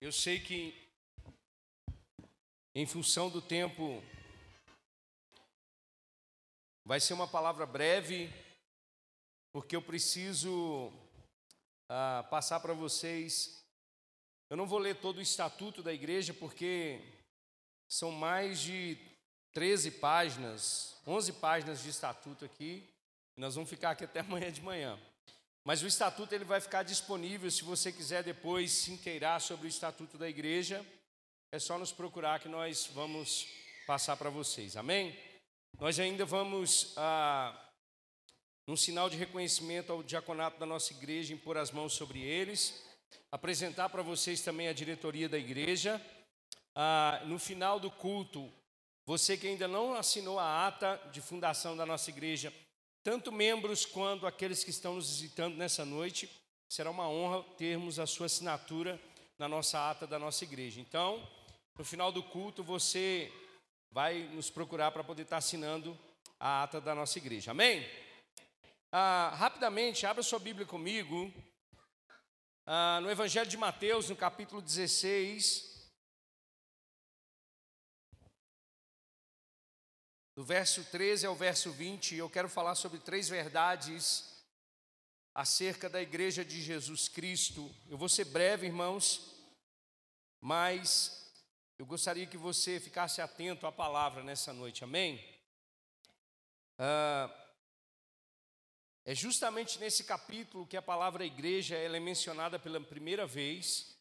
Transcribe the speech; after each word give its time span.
Eu 0.00 0.12
sei 0.12 0.38
que, 0.38 0.72
em 2.72 2.86
função 2.86 3.28
do 3.28 3.42
tempo, 3.42 4.00
vai 6.84 7.00
ser 7.00 7.14
uma 7.14 7.26
palavra 7.26 7.66
breve, 7.66 8.30
porque 9.52 9.74
eu 9.74 9.82
preciso 9.82 10.92
ah, 11.88 12.24
passar 12.30 12.60
para 12.60 12.72
vocês. 12.72 13.60
Eu 14.48 14.56
não 14.56 14.68
vou 14.68 14.78
ler 14.78 15.00
todo 15.00 15.16
o 15.16 15.22
estatuto 15.22 15.82
da 15.82 15.92
igreja, 15.92 16.32
porque 16.32 17.00
são 17.88 18.12
mais 18.12 18.60
de 18.60 18.96
13 19.52 19.90
páginas, 19.90 20.96
11 21.04 21.32
páginas 21.34 21.82
de 21.82 21.90
estatuto 21.90 22.44
aqui. 22.44 22.88
Nós 23.36 23.56
vamos 23.56 23.68
ficar 23.68 23.90
aqui 23.90 24.04
até 24.04 24.20
amanhã 24.22 24.52
de 24.52 24.62
manhã. 24.62 24.96
Mas 25.68 25.82
o 25.82 25.86
estatuto 25.86 26.34
ele 26.34 26.46
vai 26.46 26.62
ficar 26.62 26.82
disponível 26.82 27.50
se 27.50 27.62
você 27.62 27.92
quiser 27.92 28.22
depois 28.22 28.72
se 28.72 28.90
inteirar 28.90 29.38
sobre 29.38 29.66
o 29.66 29.68
estatuto 29.68 30.16
da 30.16 30.26
igreja. 30.26 30.82
É 31.52 31.58
só 31.58 31.78
nos 31.78 31.92
procurar 31.92 32.40
que 32.40 32.48
nós 32.48 32.86
vamos 32.94 33.46
passar 33.86 34.16
para 34.16 34.30
vocês. 34.30 34.78
Amém? 34.78 35.14
Nós 35.78 36.00
ainda 36.00 36.24
vamos, 36.24 36.94
ah, 36.96 37.54
num 38.66 38.78
sinal 38.78 39.10
de 39.10 39.18
reconhecimento 39.18 39.92
ao 39.92 40.02
diaconato 40.02 40.58
da 40.58 40.64
nossa 40.64 40.94
igreja, 40.94 41.34
impor 41.34 41.58
as 41.58 41.70
mãos 41.70 41.92
sobre 41.92 42.22
eles, 42.22 42.82
apresentar 43.30 43.90
para 43.90 44.00
vocês 44.00 44.40
também 44.40 44.68
a 44.68 44.72
diretoria 44.72 45.28
da 45.28 45.36
igreja. 45.36 46.00
Ah, 46.74 47.20
no 47.26 47.38
final 47.38 47.78
do 47.78 47.90
culto, 47.90 48.50
você 49.04 49.36
que 49.36 49.46
ainda 49.46 49.68
não 49.68 49.92
assinou 49.92 50.38
a 50.38 50.66
ata 50.66 50.96
de 51.12 51.20
fundação 51.20 51.76
da 51.76 51.84
nossa 51.84 52.08
igreja, 52.08 52.50
tanto 53.10 53.32
membros 53.32 53.86
quanto 53.86 54.26
aqueles 54.26 54.62
que 54.62 54.68
estão 54.68 54.96
nos 54.96 55.08
visitando 55.08 55.56
nessa 55.56 55.82
noite. 55.82 56.28
Será 56.68 56.90
uma 56.90 57.08
honra 57.08 57.42
termos 57.56 57.98
a 57.98 58.06
sua 58.06 58.26
assinatura 58.26 59.00
na 59.38 59.48
nossa 59.48 59.88
ata 59.88 60.06
da 60.06 60.18
nossa 60.18 60.44
igreja. 60.44 60.78
Então, 60.78 61.26
no 61.78 61.86
final 61.86 62.12
do 62.12 62.22
culto, 62.22 62.62
você 62.62 63.32
vai 63.90 64.24
nos 64.34 64.50
procurar 64.50 64.90
para 64.90 65.02
poder 65.02 65.22
estar 65.22 65.38
assinando 65.38 65.98
a 66.38 66.64
ata 66.64 66.82
da 66.82 66.94
nossa 66.94 67.16
igreja. 67.16 67.52
Amém? 67.52 67.82
Ah, 68.92 69.32
rapidamente, 69.38 70.04
abra 70.04 70.22
sua 70.22 70.38
Bíblia 70.38 70.66
comigo. 70.66 71.32
Ah, 72.66 73.00
no 73.00 73.10
Evangelho 73.10 73.48
de 73.48 73.56
Mateus, 73.56 74.10
no 74.10 74.16
capítulo 74.16 74.60
16, 74.60 75.77
do 80.38 80.44
verso 80.44 80.84
13 80.84 81.26
ao 81.26 81.34
verso 81.34 81.72
20, 81.72 82.14
eu 82.14 82.30
quero 82.30 82.48
falar 82.48 82.76
sobre 82.76 83.00
três 83.00 83.28
verdades 83.28 84.40
acerca 85.34 85.90
da 85.90 86.00
igreja 86.00 86.44
de 86.44 86.62
Jesus 86.62 87.08
Cristo. 87.08 87.68
Eu 87.88 87.98
vou 87.98 88.08
ser 88.08 88.24
breve, 88.26 88.64
irmãos, 88.64 89.34
mas 90.40 91.28
eu 91.76 91.84
gostaria 91.84 92.24
que 92.24 92.36
você 92.36 92.78
ficasse 92.78 93.20
atento 93.20 93.66
à 93.66 93.72
palavra 93.72 94.22
nessa 94.22 94.52
noite, 94.52 94.84
amém? 94.84 95.20
Ah, 96.78 97.28
é 99.04 99.16
justamente 99.16 99.80
nesse 99.80 100.04
capítulo 100.04 100.68
que 100.68 100.76
a 100.76 100.82
palavra 100.82 101.26
igreja 101.26 101.76
ela 101.76 101.96
é 101.96 102.00
mencionada 102.00 102.60
pela 102.60 102.80
primeira 102.80 103.26
vez. 103.26 103.98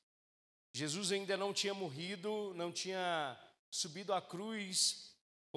Jesus 0.71 1.11
ainda 1.11 1.35
não 1.35 1.51
tinha 1.51 1.73
morrido, 1.73 2.53
não 2.53 2.71
tinha 2.71 3.35
subido 3.71 4.13
à 4.13 4.21
cruz 4.21 5.06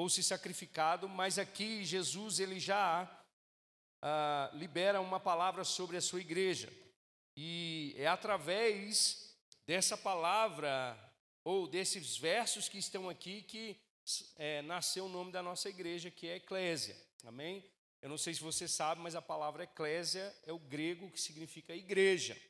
ou 0.00 0.08
se 0.08 0.22
sacrificado, 0.22 1.06
mas 1.06 1.38
aqui 1.38 1.84
Jesus 1.84 2.40
ele 2.40 2.58
já 2.58 3.06
ah, 4.00 4.50
libera 4.54 4.98
uma 4.98 5.20
palavra 5.20 5.62
sobre 5.62 5.94
a 5.98 6.00
sua 6.00 6.22
igreja. 6.22 6.72
E 7.36 7.94
é 7.98 8.06
através 8.06 9.36
dessa 9.66 9.98
palavra, 9.98 10.98
ou 11.44 11.66
desses 11.66 12.16
versos 12.16 12.66
que 12.66 12.78
estão 12.78 13.10
aqui, 13.10 13.42
que 13.42 13.78
é, 14.36 14.62
nasceu 14.62 15.04
o 15.04 15.08
nome 15.10 15.32
da 15.32 15.42
nossa 15.42 15.68
igreja, 15.68 16.10
que 16.10 16.26
é 16.26 16.36
Eclésia. 16.36 16.96
Amém? 17.26 17.62
Eu 18.00 18.08
não 18.08 18.16
sei 18.16 18.32
se 18.32 18.40
você 18.40 18.66
sabe, 18.66 19.02
mas 19.02 19.14
a 19.14 19.20
palavra 19.20 19.64
eclésia 19.64 20.34
é 20.46 20.52
o 20.52 20.58
grego 20.58 21.10
que 21.10 21.20
significa 21.20 21.74
igreja, 21.74 22.40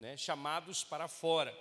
né? 0.00 0.16
chamados 0.16 0.82
para 0.82 1.06
fora. 1.06 1.54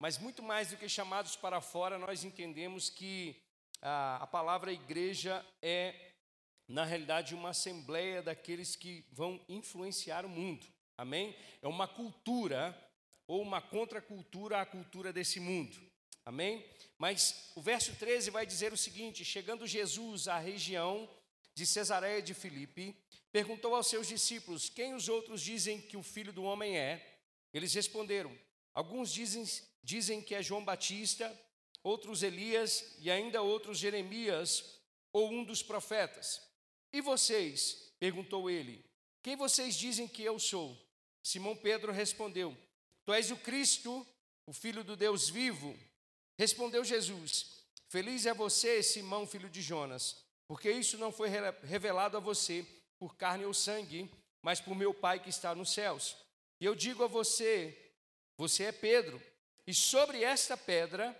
Mas 0.00 0.18
muito 0.18 0.42
mais 0.42 0.70
do 0.70 0.76
que 0.76 0.88
chamados 0.88 1.36
para 1.36 1.60
fora, 1.60 1.96
nós 1.96 2.24
entendemos 2.24 2.90
que 2.90 3.40
a, 3.84 4.26
palavra 4.26 4.72
igreja 4.72 5.44
é, 5.60 5.94
na 6.66 6.84
realidade, 6.84 7.34
uma 7.34 7.50
assembleia 7.50 8.22
daqueles 8.22 8.74
que 8.74 9.04
vão 9.12 9.38
influenciar 9.48 10.24
o 10.24 10.28
mundo. 10.28 10.66
Amém? 10.96 11.36
É 11.60 11.68
uma 11.68 11.86
cultura 11.86 12.74
ou 13.26 13.42
uma 13.42 13.60
contracultura 13.60 14.60
à 14.60 14.66
cultura 14.66 15.12
desse 15.12 15.38
mundo. 15.38 15.78
Amém? 16.24 16.64
Mas 16.98 17.50
o 17.54 17.60
verso 17.60 17.94
13 17.96 18.30
vai 18.30 18.46
dizer 18.46 18.72
o 18.72 18.78
seguinte: 18.78 19.24
Chegando 19.24 19.66
Jesus 19.66 20.28
à 20.28 20.38
região 20.38 21.08
de 21.54 21.66
Cesareia 21.66 22.22
de 22.22 22.32
Filipe, 22.32 22.96
perguntou 23.30 23.74
aos 23.74 23.88
seus 23.88 24.08
discípulos: 24.08 24.70
Quem 24.70 24.94
os 24.94 25.08
outros 25.08 25.42
dizem 25.42 25.80
que 25.80 25.96
o 25.96 26.02
filho 26.02 26.32
do 26.32 26.44
homem 26.44 26.78
é? 26.78 27.18
Eles 27.52 27.74
responderam: 27.74 28.34
Alguns 28.72 29.12
dizem, 29.12 29.44
dizem 29.82 30.22
que 30.22 30.34
é 30.34 30.42
João 30.42 30.64
Batista, 30.64 31.30
outros 31.84 32.24
Elias 32.24 32.96
e 32.98 33.10
ainda 33.10 33.42
outros 33.42 33.78
Jeremias 33.78 34.80
ou 35.12 35.30
um 35.30 35.44
dos 35.44 35.62
profetas. 35.62 36.42
E 36.92 37.00
vocês? 37.00 37.92
perguntou 38.00 38.50
ele. 38.50 38.84
Quem 39.22 39.36
vocês 39.36 39.76
dizem 39.76 40.08
que 40.08 40.22
eu 40.22 40.38
sou? 40.38 40.76
Simão 41.22 41.54
Pedro 41.56 41.92
respondeu: 41.92 42.56
Tu 43.04 43.12
és 43.12 43.30
o 43.30 43.36
Cristo, 43.36 44.06
o 44.46 44.52
Filho 44.52 44.82
do 44.82 44.96
Deus 44.96 45.28
vivo. 45.28 45.78
Respondeu 46.38 46.84
Jesus: 46.84 47.64
Feliz 47.88 48.26
é 48.26 48.34
você, 48.34 48.82
Simão, 48.82 49.26
filho 49.26 49.48
de 49.48 49.62
Jonas, 49.62 50.24
porque 50.48 50.70
isso 50.70 50.98
não 50.98 51.12
foi 51.12 51.28
revelado 51.62 52.16
a 52.16 52.20
você 52.20 52.66
por 52.98 53.16
carne 53.16 53.44
ou 53.44 53.54
sangue, 53.54 54.10
mas 54.42 54.60
por 54.60 54.74
meu 54.74 54.92
Pai 54.92 55.20
que 55.20 55.30
está 55.30 55.54
nos 55.54 55.72
céus. 55.72 56.16
E 56.60 56.64
eu 56.64 56.74
digo 56.74 57.04
a 57.04 57.06
você: 57.06 57.92
você 58.36 58.64
é 58.64 58.72
Pedro, 58.72 59.22
e 59.66 59.72
sobre 59.72 60.22
esta 60.22 60.56
pedra 60.56 61.16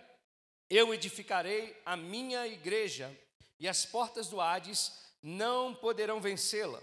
eu 0.69 0.93
edificarei 0.93 1.79
a 1.85 1.95
minha 1.95 2.47
igreja, 2.47 3.15
e 3.59 3.67
as 3.67 3.85
portas 3.85 4.27
do 4.27 4.41
Hades 4.41 4.91
não 5.21 5.73
poderão 5.73 6.19
vencê-la. 6.19 6.81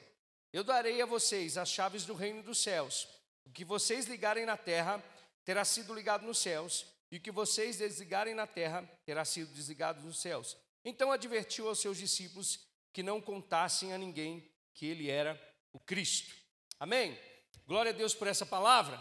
Eu 0.53 0.65
darei 0.65 1.01
a 1.01 1.07
vocês 1.07 1.57
as 1.57 1.69
chaves 1.69 2.05
do 2.05 2.15
reino 2.15 2.43
dos 2.43 2.63
céus. 2.63 3.09
O 3.45 3.51
que 3.51 3.65
vocês 3.65 4.07
ligarem 4.07 4.45
na 4.47 4.57
terra 4.57 5.03
terá 5.45 5.65
sido 5.65 5.95
ligado 5.95 6.27
nos 6.27 6.39
céus, 6.39 6.87
e 7.11 7.17
o 7.17 7.21
que 7.21 7.31
vocês 7.31 7.77
desligarem 7.77 8.35
na 8.35 8.47
terra 8.47 8.89
terá 9.05 9.25
sido 9.25 9.53
desligado 9.53 10.01
nos 10.01 10.21
céus. 10.21 10.57
Então 10.85 11.13
advertiu 11.13 11.69
aos 11.69 11.79
seus 11.79 11.99
discípulos 11.99 12.61
que 12.93 13.03
não 13.03 13.21
contassem 13.21 13.93
a 13.93 13.99
ninguém 13.99 14.51
que 14.75 14.87
ele 14.87 15.11
era 15.11 15.41
o 15.73 15.79
Cristo. 15.79 16.35
Amém? 16.81 17.19
Glória 17.67 17.91
a 17.91 17.95
Deus 17.95 18.15
por 18.15 18.27
essa 18.27 18.47
palavra. 18.47 19.01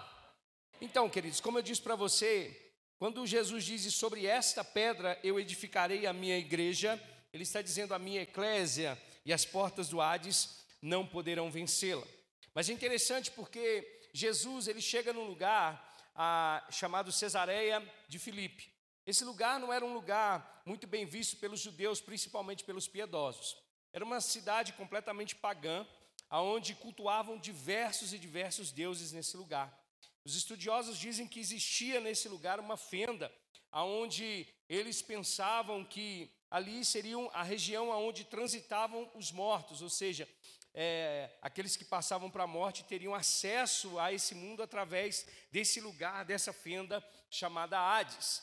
Então, 0.79 1.09
queridos, 1.09 1.39
como 1.39 1.57
eu 1.57 1.61
disse 1.61 1.81
para 1.81 1.95
você, 1.95 2.70
quando 3.01 3.25
Jesus 3.25 3.65
diz 3.65 3.91
sobre 3.95 4.27
esta 4.27 4.63
pedra 4.63 5.19
eu 5.23 5.39
edificarei 5.39 6.05
a 6.05 6.13
minha 6.13 6.37
igreja, 6.37 7.01
ele 7.33 7.41
está 7.41 7.59
dizendo 7.59 7.95
a 7.95 7.97
minha 7.97 8.21
eclésia 8.21 8.95
e 9.25 9.33
as 9.33 9.43
portas 9.43 9.89
do 9.89 9.99
Hades 9.99 10.63
não 10.79 11.03
poderão 11.03 11.49
vencê-la. 11.49 12.05
Mas 12.53 12.69
é 12.69 12.73
interessante 12.73 13.31
porque 13.31 14.07
Jesus 14.13 14.67
ele 14.67 14.79
chega 14.79 15.11
num 15.11 15.25
lugar 15.25 15.97
ah, 16.13 16.63
chamado 16.69 17.11
Cesareia 17.11 17.83
de 18.07 18.19
Filipe. 18.19 18.71
Esse 19.03 19.25
lugar 19.25 19.59
não 19.59 19.73
era 19.73 19.83
um 19.83 19.95
lugar 19.95 20.61
muito 20.63 20.85
bem 20.85 21.03
visto 21.03 21.37
pelos 21.37 21.59
judeus, 21.59 21.99
principalmente 21.99 22.63
pelos 22.63 22.87
piedosos. 22.87 23.57
Era 23.91 24.05
uma 24.05 24.21
cidade 24.21 24.73
completamente 24.73 25.35
pagã, 25.35 25.87
aonde 26.29 26.75
cultuavam 26.75 27.39
diversos 27.39 28.13
e 28.13 28.19
diversos 28.19 28.71
deuses 28.71 29.11
nesse 29.11 29.35
lugar. 29.35 29.80
Os 30.23 30.35
estudiosos 30.35 30.97
dizem 30.97 31.27
que 31.27 31.39
existia 31.39 31.99
nesse 31.99 32.29
lugar 32.29 32.59
uma 32.59 32.77
fenda, 32.77 33.31
aonde 33.71 34.47
eles 34.69 35.01
pensavam 35.01 35.83
que 35.83 36.31
ali 36.49 36.83
seria 36.85 37.17
a 37.33 37.43
região 37.43 37.89
onde 37.89 38.25
transitavam 38.25 39.09
os 39.15 39.31
mortos, 39.31 39.81
ou 39.81 39.89
seja, 39.89 40.27
é, 40.73 41.29
aqueles 41.41 41.75
que 41.75 41.83
passavam 41.83 42.29
para 42.29 42.43
a 42.43 42.47
morte 42.47 42.83
teriam 42.83 43.13
acesso 43.13 43.99
a 43.99 44.13
esse 44.13 44.33
mundo 44.35 44.63
através 44.63 45.25
desse 45.51 45.81
lugar, 45.81 46.23
dessa 46.23 46.53
fenda 46.53 47.03
chamada 47.29 47.79
Hades. 47.79 48.41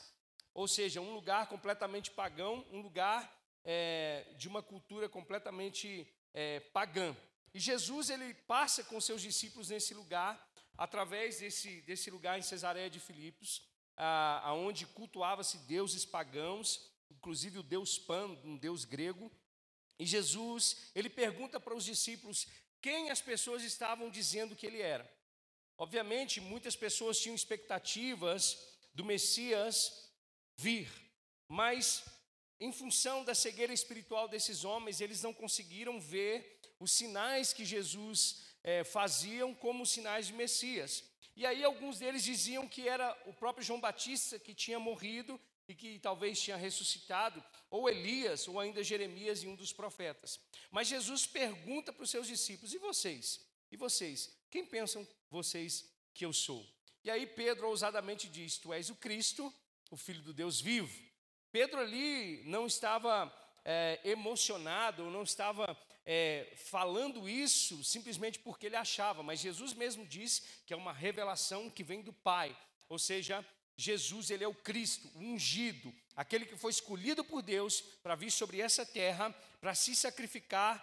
Ou 0.52 0.66
seja, 0.66 1.00
um 1.00 1.14
lugar 1.14 1.48
completamente 1.48 2.10
pagão, 2.10 2.66
um 2.70 2.80
lugar 2.80 3.32
é, 3.64 4.26
de 4.36 4.48
uma 4.48 4.62
cultura 4.62 5.08
completamente 5.08 6.06
é, 6.34 6.60
pagã. 6.60 7.16
E 7.54 7.60
Jesus 7.60 8.10
ele 8.10 8.34
passa 8.34 8.84
com 8.84 9.00
seus 9.00 9.22
discípulos 9.22 9.70
nesse 9.70 9.94
lugar 9.94 10.47
através 10.78 11.40
desse, 11.40 11.80
desse 11.82 12.08
lugar 12.08 12.38
em 12.38 12.42
Cesareia 12.42 12.88
de 12.88 13.00
Filipos, 13.00 13.68
aonde 13.96 14.86
cultuava-se 14.86 15.58
deuses 15.66 16.04
pagãos, 16.04 16.88
inclusive 17.10 17.58
o 17.58 17.64
deus 17.64 17.98
Pan, 17.98 18.28
um 18.44 18.56
deus 18.56 18.84
grego. 18.84 19.30
E 19.98 20.06
Jesus, 20.06 20.90
ele 20.94 21.10
pergunta 21.10 21.58
para 21.58 21.74
os 21.74 21.84
discípulos 21.84 22.46
quem 22.80 23.10
as 23.10 23.20
pessoas 23.20 23.64
estavam 23.64 24.08
dizendo 24.08 24.54
que 24.54 24.64
ele 24.64 24.80
era. 24.80 25.10
Obviamente, 25.76 26.40
muitas 26.40 26.76
pessoas 26.76 27.18
tinham 27.20 27.34
expectativas 27.34 28.56
do 28.94 29.04
Messias 29.04 30.08
vir. 30.56 30.88
Mas, 31.48 32.04
em 32.60 32.72
função 32.72 33.24
da 33.24 33.34
cegueira 33.34 33.72
espiritual 33.72 34.28
desses 34.28 34.64
homens, 34.64 35.00
eles 35.00 35.22
não 35.22 35.34
conseguiram 35.34 36.00
ver 36.00 36.60
os 36.78 36.92
sinais 36.92 37.52
que 37.52 37.64
Jesus 37.64 38.47
é, 38.68 38.84
faziam 38.84 39.54
como 39.54 39.86
sinais 39.86 40.26
de 40.26 40.34
Messias. 40.34 41.02
E 41.34 41.46
aí 41.46 41.64
alguns 41.64 41.98
deles 41.98 42.22
diziam 42.22 42.68
que 42.68 42.86
era 42.86 43.16
o 43.24 43.32
próprio 43.32 43.64
João 43.64 43.80
Batista 43.80 44.38
que 44.38 44.52
tinha 44.52 44.78
morrido 44.78 45.40
e 45.66 45.74
que 45.74 45.98
talvez 45.98 46.38
tinha 46.38 46.56
ressuscitado, 46.56 47.42
ou 47.70 47.88
Elias, 47.88 48.46
ou 48.46 48.60
ainda 48.60 48.82
Jeremias 48.82 49.42
e 49.42 49.46
um 49.46 49.54
dos 49.54 49.72
profetas. 49.72 50.38
Mas 50.70 50.88
Jesus 50.88 51.26
pergunta 51.26 51.94
para 51.94 52.02
os 52.02 52.10
seus 52.10 52.26
discípulos: 52.26 52.74
e 52.74 52.78
vocês? 52.78 53.40
E 53.72 53.76
vocês? 53.76 54.36
Quem 54.50 54.66
pensam 54.66 55.06
vocês 55.30 55.88
que 56.12 56.26
eu 56.26 56.32
sou? 56.34 56.66
E 57.02 57.10
aí 57.10 57.26
Pedro 57.26 57.68
ousadamente 57.68 58.28
diz: 58.28 58.58
Tu 58.58 58.70
és 58.74 58.90
o 58.90 58.96
Cristo, 58.96 59.50
o 59.90 59.96
Filho 59.96 60.20
do 60.20 60.34
Deus 60.34 60.60
vivo. 60.60 60.94
Pedro 61.50 61.80
ali 61.80 62.42
não 62.44 62.66
estava 62.66 63.32
é, 63.64 63.98
emocionado, 64.04 65.08
não 65.10 65.22
estava 65.22 65.74
é, 66.10 66.50
falando 66.56 67.28
isso 67.28 67.84
simplesmente 67.84 68.38
porque 68.38 68.64
ele 68.64 68.76
achava, 68.76 69.22
mas 69.22 69.40
Jesus 69.40 69.74
mesmo 69.74 70.06
disse 70.06 70.40
que 70.64 70.72
é 70.72 70.76
uma 70.76 70.90
revelação 70.90 71.68
que 71.68 71.84
vem 71.84 72.00
do 72.00 72.14
Pai, 72.14 72.56
ou 72.88 72.98
seja, 72.98 73.46
Jesus, 73.76 74.30
ele 74.30 74.42
é 74.42 74.48
o 74.48 74.54
Cristo, 74.54 75.06
o 75.14 75.18
ungido, 75.18 75.94
aquele 76.16 76.46
que 76.46 76.56
foi 76.56 76.70
escolhido 76.70 77.22
por 77.22 77.42
Deus 77.42 77.82
para 78.02 78.14
vir 78.14 78.30
sobre 78.30 78.58
essa 78.58 78.86
terra, 78.86 79.30
para 79.60 79.74
se 79.74 79.94
sacrificar 79.94 80.82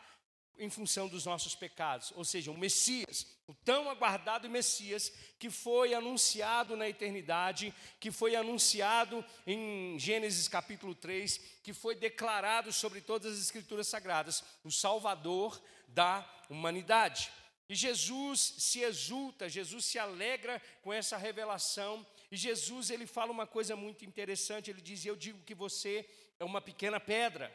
em 0.57 0.69
função 0.69 1.07
dos 1.07 1.25
nossos 1.25 1.56
pecados, 1.56 2.12
ou 2.16 2.24
seja, 2.24 2.52
o 2.52 2.57
Messias, 2.57 3.28
o 3.48 3.54
tão 3.54 3.90
aguardado 3.90 4.50
Messias 4.50 5.12
que 5.38 5.50
foi 5.50 5.94
anunciado 5.94 6.75
na 6.75 6.88
eternidade, 6.88 7.74
que 8.00 8.12
foi 8.12 8.36
anunciado 8.36 9.24
em 9.46 9.98
Gênesis 10.00 10.48
capítulo 10.48 10.96
3, 10.96 11.38
que 11.63 11.74
foi 11.74 11.96
declarado 11.96 12.72
sobre 12.72 13.02
todas 13.02 13.34
as 13.34 13.40
escrituras 13.40 13.88
sagradas, 13.88 14.44
o 14.63 14.72
Salvador 14.72 15.62
da 15.88 16.28
humanidade. 16.50 17.31
E 17.68 17.75
Jesus 17.75 18.56
se 18.60 18.81
exulta, 18.81 19.50
Jesus 19.50 19.86
se 19.86 19.98
alegra 19.98 20.62
com 20.81 20.94
essa 20.94 21.18
revelação 21.18 22.06
e 22.31 22.38
Jesus 22.38 22.90
ele 22.90 23.07
fala 23.07 23.31
uma 23.31 23.48
coisa 23.48 23.75
muito 23.75 24.06
interessante, 24.06 24.69
ele 24.69 24.81
diz: 24.81 25.06
"Eu 25.06 25.16
digo 25.16 25.42
que 25.44 25.56
você 25.56 26.07
é 26.40 26.46
uma 26.46 26.62
pequena 26.62 27.00
pedra. 27.00 27.52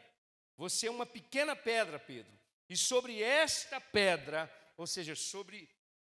Você 0.57 0.87
é 0.87 0.91
uma 0.91 1.05
pequena 1.05 1.55
pedra, 1.55 1.99
Pedro. 1.99 2.31
E 2.71 2.77
sobre 2.77 3.21
esta 3.21 3.81
pedra, 3.81 4.49
ou 4.77 4.87
seja, 4.87 5.13
sobre 5.13 5.67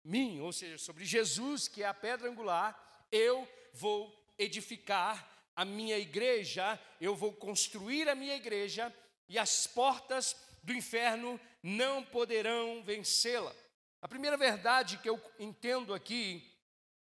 mim, 0.02 0.40
ou 0.40 0.54
seja, 0.54 0.78
sobre 0.78 1.04
Jesus, 1.04 1.68
que 1.68 1.84
é 1.84 1.86
a 1.86 1.94
pedra 1.94 2.30
angular, 2.30 3.06
eu 3.12 3.46
vou 3.74 4.34
edificar 4.38 5.50
a 5.54 5.66
minha 5.66 5.98
igreja, 5.98 6.80
eu 7.02 7.14
vou 7.14 7.34
construir 7.34 8.08
a 8.08 8.16
minha 8.16 8.38
igreja 8.38 8.96
e 9.28 9.38
as 9.38 9.68
portas 9.68 10.34
do 10.64 10.72
inferno 10.72 11.38
não 11.62 12.02
poderão 12.02 12.82
vencê-la. 12.86 13.54
A 14.02 14.08
primeira 14.08 14.38
verdade 14.38 14.98
que 15.00 15.10
eu 15.10 15.22
entendo 15.38 15.94
aqui 15.94 16.42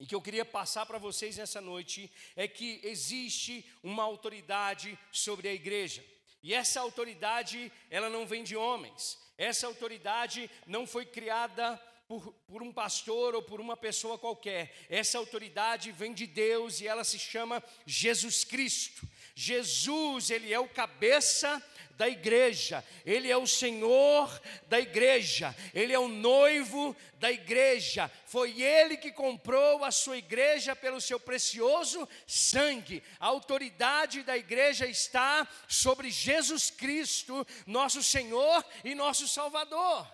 e 0.00 0.06
que 0.06 0.14
eu 0.14 0.22
queria 0.22 0.46
passar 0.46 0.86
para 0.86 0.96
vocês 0.96 1.36
nessa 1.36 1.60
noite 1.60 2.10
é 2.34 2.48
que 2.48 2.80
existe 2.82 3.62
uma 3.82 4.04
autoridade 4.04 4.98
sobre 5.12 5.48
a 5.48 5.52
igreja. 5.52 6.02
E 6.42 6.54
essa 6.54 6.80
autoridade, 6.80 7.70
ela 7.90 8.08
não 8.08 8.26
vem 8.26 8.42
de 8.42 8.56
homens. 8.56 9.22
Essa 9.36 9.66
autoridade 9.66 10.50
não 10.66 10.86
foi 10.86 11.04
criada 11.04 11.80
por, 12.06 12.32
por, 12.46 12.62
um 12.62 12.72
pastor 12.72 13.34
ou 13.34 13.42
por 13.42 13.60
uma 13.60 13.76
pessoa 13.76 14.18
qualquer. 14.18 14.74
Essa 14.88 15.18
autoridade 15.18 15.90
vem 15.90 16.12
de 16.12 16.26
Deus 16.26 16.80
e 16.80 16.86
ela 16.86 17.04
se 17.04 17.18
chama 17.18 17.62
Jesus 17.86 18.44
Cristo. 18.44 19.08
Jesus, 19.34 20.30
ele 20.30 20.52
é 20.52 20.60
o 20.60 20.68
cabeça 20.68 21.62
da 21.96 22.08
igreja, 22.08 22.84
Ele 23.04 23.30
é 23.30 23.36
o 23.36 23.46
Senhor 23.46 24.40
da 24.66 24.80
igreja, 24.80 25.54
Ele 25.72 25.92
é 25.92 25.98
o 25.98 26.08
noivo 26.08 26.96
da 27.14 27.30
igreja. 27.30 28.10
Foi 28.26 28.60
Ele 28.62 28.96
que 28.96 29.12
comprou 29.12 29.84
a 29.84 29.90
sua 29.90 30.16
igreja 30.16 30.74
pelo 30.74 31.00
seu 31.00 31.18
precioso 31.20 32.08
sangue. 32.26 33.02
A 33.18 33.26
autoridade 33.26 34.22
da 34.22 34.36
igreja 34.36 34.86
está 34.86 35.46
sobre 35.68 36.10
Jesus 36.10 36.70
Cristo, 36.70 37.46
nosso 37.66 38.02
Senhor 38.02 38.64
e 38.84 38.94
nosso 38.94 39.28
Salvador. 39.28 40.06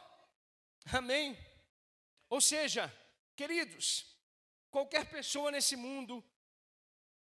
Amém. 0.92 1.36
Ou 2.28 2.40
seja, 2.40 2.92
queridos, 3.34 4.06
qualquer 4.70 5.06
pessoa 5.06 5.50
nesse 5.50 5.76
mundo, 5.76 6.24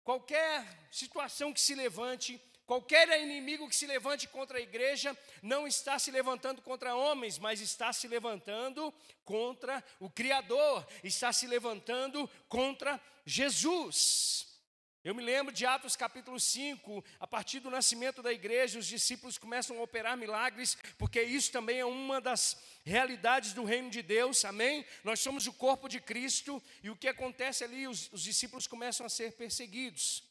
qualquer 0.03 0.65
situação 0.91 1.53
que 1.53 1.61
se 1.61 1.75
levante, 1.75 2.41
Qualquer 2.67 3.07
inimigo 3.21 3.69
que 3.69 3.75
se 3.77 3.87
levante 3.87 4.27
contra 4.27 4.57
a 4.57 4.61
igreja 4.61 5.17
não 5.41 5.65
está 5.65 5.97
se 5.97 6.11
levantando 6.11 6.61
contra 6.61 6.97
homens, 6.97 7.39
mas 7.39 7.61
está 7.61 7.93
se 7.93 8.09
levantando 8.09 8.93
contra 9.23 9.81
o 10.01 10.09
Criador, 10.09 10.85
está 11.01 11.31
se 11.31 11.47
levantando 11.47 12.29
contra 12.49 13.01
Jesus. 13.25 14.45
Eu 15.01 15.15
me 15.15 15.23
lembro 15.23 15.53
de 15.53 15.65
Atos 15.65 15.95
capítulo 15.95 16.37
5, 16.37 17.05
a 17.21 17.25
partir 17.25 17.61
do 17.61 17.69
nascimento 17.69 18.21
da 18.21 18.33
igreja, 18.33 18.79
os 18.79 18.85
discípulos 18.85 19.37
começam 19.37 19.79
a 19.79 19.83
operar 19.83 20.17
milagres, 20.17 20.77
porque 20.97 21.23
isso 21.23 21.53
também 21.53 21.79
é 21.79 21.85
uma 21.85 22.19
das 22.19 22.61
realidades 22.83 23.53
do 23.53 23.63
reino 23.63 23.89
de 23.89 24.01
Deus, 24.01 24.43
amém? 24.43 24.85
Nós 25.05 25.21
somos 25.21 25.47
o 25.47 25.53
corpo 25.53 25.87
de 25.87 26.01
Cristo, 26.01 26.61
e 26.83 26.89
o 26.89 26.97
que 26.97 27.07
acontece 27.07 27.63
ali, 27.63 27.87
os, 27.87 28.11
os 28.11 28.23
discípulos 28.23 28.67
começam 28.67 29.05
a 29.05 29.09
ser 29.09 29.31
perseguidos 29.37 30.26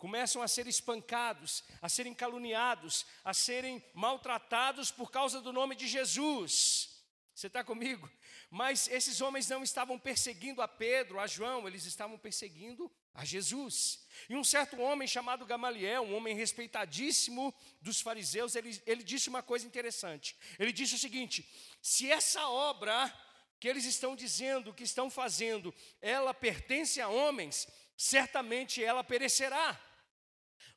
começam 0.00 0.40
a 0.40 0.48
ser 0.48 0.66
espancados, 0.66 1.62
a 1.82 1.88
serem 1.88 2.14
caluniados, 2.14 3.04
a 3.22 3.34
serem 3.34 3.84
maltratados 3.92 4.90
por 4.90 5.10
causa 5.10 5.42
do 5.42 5.52
nome 5.52 5.76
de 5.76 5.86
Jesus. 5.86 6.88
Você 7.34 7.48
está 7.48 7.62
comigo? 7.62 8.10
Mas 8.50 8.88
esses 8.88 9.20
homens 9.20 9.46
não 9.46 9.62
estavam 9.62 9.98
perseguindo 9.98 10.62
a 10.62 10.66
Pedro, 10.66 11.20
a 11.20 11.26
João, 11.26 11.68
eles 11.68 11.84
estavam 11.84 12.18
perseguindo 12.18 12.90
a 13.12 13.26
Jesus. 13.26 14.00
E 14.26 14.34
um 14.34 14.42
certo 14.42 14.80
homem 14.80 15.06
chamado 15.06 15.44
Gamaliel, 15.44 16.02
um 16.02 16.16
homem 16.16 16.34
respeitadíssimo 16.34 17.54
dos 17.82 18.00
fariseus, 18.00 18.54
ele, 18.54 18.82
ele 18.86 19.02
disse 19.02 19.28
uma 19.28 19.42
coisa 19.42 19.66
interessante. 19.66 20.34
Ele 20.58 20.72
disse 20.72 20.94
o 20.94 20.98
seguinte: 20.98 21.46
se 21.82 22.10
essa 22.10 22.48
obra 22.48 23.14
que 23.60 23.68
eles 23.68 23.84
estão 23.84 24.16
dizendo, 24.16 24.72
que 24.72 24.84
estão 24.84 25.10
fazendo, 25.10 25.74
ela 26.00 26.32
pertence 26.32 27.02
a 27.02 27.08
homens, 27.10 27.68
certamente 27.98 28.82
ela 28.82 29.04
perecerá. 29.04 29.78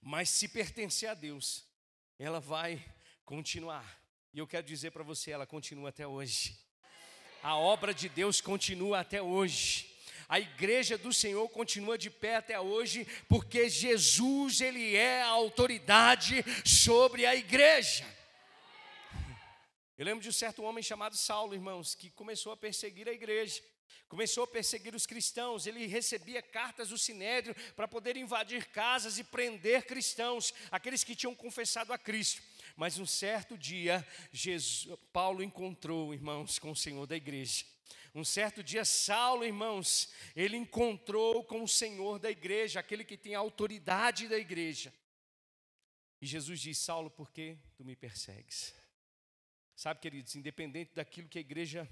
Mas 0.05 0.29
se 0.29 0.50
pertencer 0.50 1.10
a 1.10 1.13
Deus, 1.13 1.65
ela 2.19 2.39
vai 2.39 2.83
continuar. 3.24 4.01
E 4.33 4.39
eu 4.39 4.45
quero 4.45 4.67
dizer 4.67 4.91
para 4.91 5.01
você, 5.01 5.31
ela 5.31 5.48
continua 5.48 5.89
até 5.89 6.05
hoje. 6.05 6.60
A 7.41 7.55
obra 7.55 7.93
de 7.93 8.10
Deus 8.10 8.41
continua 8.41 9.00
até 9.00 9.22
hoje. 9.22 9.89
A 10.27 10.41
igreja 10.41 10.98
do 10.98 11.13
Senhor 11.13 11.48
continua 11.50 11.98
de 11.98 12.10
pé 12.10 12.36
até 12.36 12.60
hoje, 12.60 13.07
porque 13.29 13.69
Jesus, 13.69 14.60
ele 14.60 14.93
é 14.93 15.22
a 15.22 15.29
autoridade 15.29 16.43
sobre 16.65 17.25
a 17.25 17.33
igreja. 17.33 18.05
Eu 19.98 20.05
lembro 20.05 20.22
de 20.22 20.29
um 20.29 20.33
certo 20.33 20.63
homem 20.63 20.83
chamado 20.83 21.15
Saulo, 21.15 21.53
irmãos, 21.53 21.95
que 21.95 22.10
começou 22.10 22.51
a 22.51 22.57
perseguir 22.57 23.07
a 23.07 23.13
igreja 23.13 23.62
começou 24.07 24.43
a 24.43 24.47
perseguir 24.47 24.93
os 24.95 25.05
cristãos, 25.05 25.65
ele 25.65 25.85
recebia 25.88 26.41
cartas 26.41 26.89
do 26.89 26.97
sinédrio 26.97 27.55
para 27.75 27.88
poder 27.88 28.15
invadir 28.17 28.65
casas 28.67 29.17
e 29.17 29.23
prender 29.23 29.85
cristãos, 29.85 30.53
aqueles 30.71 31.03
que 31.03 31.15
tinham 31.15 31.35
confessado 31.35 31.91
a 31.91 31.97
Cristo. 31.97 32.41
Mas 32.75 32.97
um 32.97 33.05
certo 33.05 33.57
dia, 33.57 34.05
Jesus, 34.31 34.97
Paulo 35.12 35.43
encontrou, 35.43 36.13
irmãos, 36.13 36.59
com 36.59 36.71
o 36.71 36.75
Senhor 36.75 37.05
da 37.05 37.15
igreja. 37.15 37.65
Um 38.15 38.23
certo 38.23 38.63
dia, 38.63 38.85
Saulo, 38.85 39.43
irmãos, 39.43 40.13
ele 40.35 40.55
encontrou 40.55 41.43
com 41.43 41.63
o 41.63 41.67
Senhor 41.67 42.19
da 42.19 42.29
igreja, 42.29 42.79
aquele 42.79 43.03
que 43.03 43.17
tem 43.17 43.33
a 43.33 43.39
autoridade 43.39 44.27
da 44.27 44.38
igreja. 44.38 44.93
E 46.21 46.25
Jesus 46.27 46.62
diz: 46.62 46.77
Saulo, 46.77 47.09
por 47.09 47.31
que 47.31 47.57
tu 47.75 47.83
me 47.83 47.95
persegues? 47.95 48.73
Sabe, 49.75 50.00
queridos, 50.00 50.35
independente 50.35 50.93
daquilo 50.93 51.27
que 51.27 51.39
a 51.39 51.41
igreja 51.41 51.89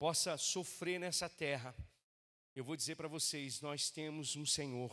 possa 0.00 0.38
sofrer 0.38 0.98
nessa 0.98 1.28
terra, 1.28 1.76
eu 2.56 2.64
vou 2.64 2.74
dizer 2.74 2.96
para 2.96 3.06
vocês: 3.06 3.60
nós 3.60 3.90
temos 3.90 4.34
um 4.34 4.46
Senhor. 4.46 4.90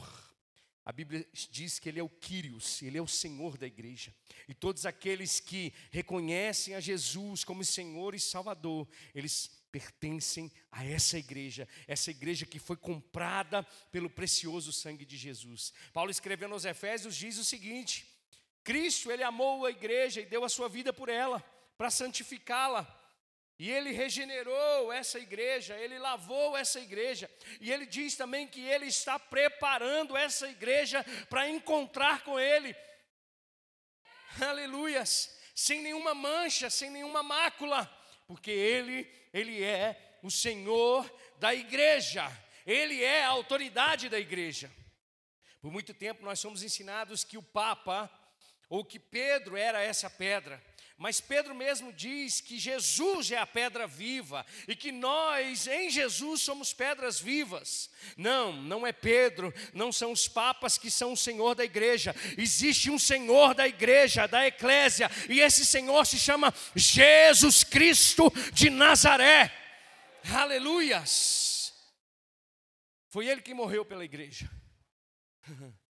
A 0.84 0.92
Bíblia 0.92 1.26
diz 1.50 1.80
que 1.80 1.88
Ele 1.88 2.02
é 2.02 2.04
o 2.04 2.10
Quírios, 2.10 2.82
Ele 2.82 2.98
é 2.98 3.02
o 3.02 3.08
Senhor 3.08 3.58
da 3.58 3.66
igreja. 3.66 4.14
E 4.50 4.54
todos 4.54 4.86
aqueles 4.86 5.40
que 5.40 5.74
reconhecem 5.92 6.76
a 6.76 6.82
Jesus 6.82 7.46
como 7.46 7.64
Senhor 7.64 8.16
e 8.16 8.20
Salvador, 8.20 8.86
eles 9.16 9.50
pertencem 9.72 10.52
a 10.70 10.86
essa 10.86 11.18
igreja, 11.18 11.70
essa 11.88 12.12
igreja 12.12 12.46
que 12.46 12.60
foi 12.60 12.76
comprada 12.76 13.64
pelo 13.92 14.10
precioso 14.10 14.74
sangue 14.74 15.06
de 15.06 15.16
Jesus. 15.16 15.74
Paulo 15.94 16.12
escrevendo 16.12 16.52
aos 16.52 16.66
Efésios 16.66 17.16
diz 17.16 17.38
o 17.38 17.46
seguinte: 17.46 18.06
Cristo, 18.62 19.10
Ele 19.10 19.24
amou 19.24 19.66
a 19.66 19.72
igreja 19.72 20.20
e 20.20 20.26
deu 20.26 20.44
a 20.44 20.50
sua 20.50 20.68
vida 20.68 20.92
por 20.92 21.08
ela, 21.08 21.40
para 21.78 21.90
santificá-la 21.90 23.07
E 23.60 23.72
ele 23.72 23.92
regenerou 23.92 24.92
essa 24.94 25.18
igreja, 25.18 25.76
ele 25.78 25.98
lavou 25.98 26.56
essa 26.56 26.80
igreja, 26.80 27.30
e 27.60 27.72
ele 27.72 27.88
diz 27.88 28.16
também 28.16 28.48
que 28.48 28.62
ele 28.62 28.86
está 28.86 29.18
preparando 29.18 30.16
essa 30.16 30.48
igreja 30.48 31.04
para 31.28 31.50
encontrar 31.50 32.24
com 32.24 32.40
ele. 32.40 32.76
Aleluias! 34.40 35.36
Sem 35.56 35.82
nenhuma 35.82 36.14
mancha, 36.14 36.70
sem 36.70 36.92
nenhuma 36.92 37.24
mácula, 37.24 37.86
porque 38.28 38.52
ele, 38.52 39.12
ele 39.34 39.64
é 39.64 40.20
o 40.22 40.30
Senhor 40.30 41.12
da 41.40 41.54
igreja. 41.54 42.32
Ele 42.64 43.04
é 43.04 43.24
a 43.24 43.30
autoridade 43.30 44.10
da 44.10 44.20
igreja. 44.20 44.72
Por 45.62 45.72
muito 45.72 45.94
tempo 45.94 46.24
nós 46.24 46.40
somos 46.40 46.62
ensinados 46.62 47.24
que 47.24 47.38
o 47.38 47.44
Papa 47.44 48.12
ou 48.70 48.86
que 48.86 49.00
Pedro 49.00 49.58
era 49.58 49.82
essa 49.82 50.10
pedra. 50.10 50.64
Mas 50.98 51.22
Pedro 51.22 51.54
mesmo 51.54 51.94
diz 51.94 52.42
que 52.42 52.58
Jesus 52.58 53.32
é 53.32 53.38
a 53.38 53.46
pedra 53.46 53.86
viva 53.86 54.44
e 54.68 54.76
que 54.76 54.92
nós 54.92 55.68
em 55.68 55.92
Jesus 55.92 56.42
somos 56.42 56.74
pedras 56.74 57.20
vivas. 57.20 57.92
Não, 58.18 58.52
não 58.52 58.86
é 58.86 58.92
Pedro, 58.92 59.54
não 59.76 59.92
são 59.92 60.12
os 60.12 60.28
papas 60.28 60.76
que 60.76 60.90
são 60.90 61.14
o 61.14 61.18
Senhor 61.18 61.54
da 61.54 61.64
igreja. 61.64 62.16
Existe 62.36 62.90
um 62.90 62.98
Senhor 62.98 63.54
da 63.54 63.68
igreja, 63.68 64.28
da 64.28 64.48
eclésia, 64.48 65.08
e 65.30 65.40
esse 65.40 65.64
Senhor 65.64 66.04
se 66.04 66.18
chama 66.18 66.52
Jesus 66.76 67.64
Cristo 67.64 68.34
de 68.52 68.72
Nazaré. 68.72 69.54
Aleluias! 70.34 71.74
Foi 73.10 73.28
ele 73.28 73.44
que 73.44 73.54
morreu 73.54 73.86
pela 73.86 74.04
igreja. 74.04 74.50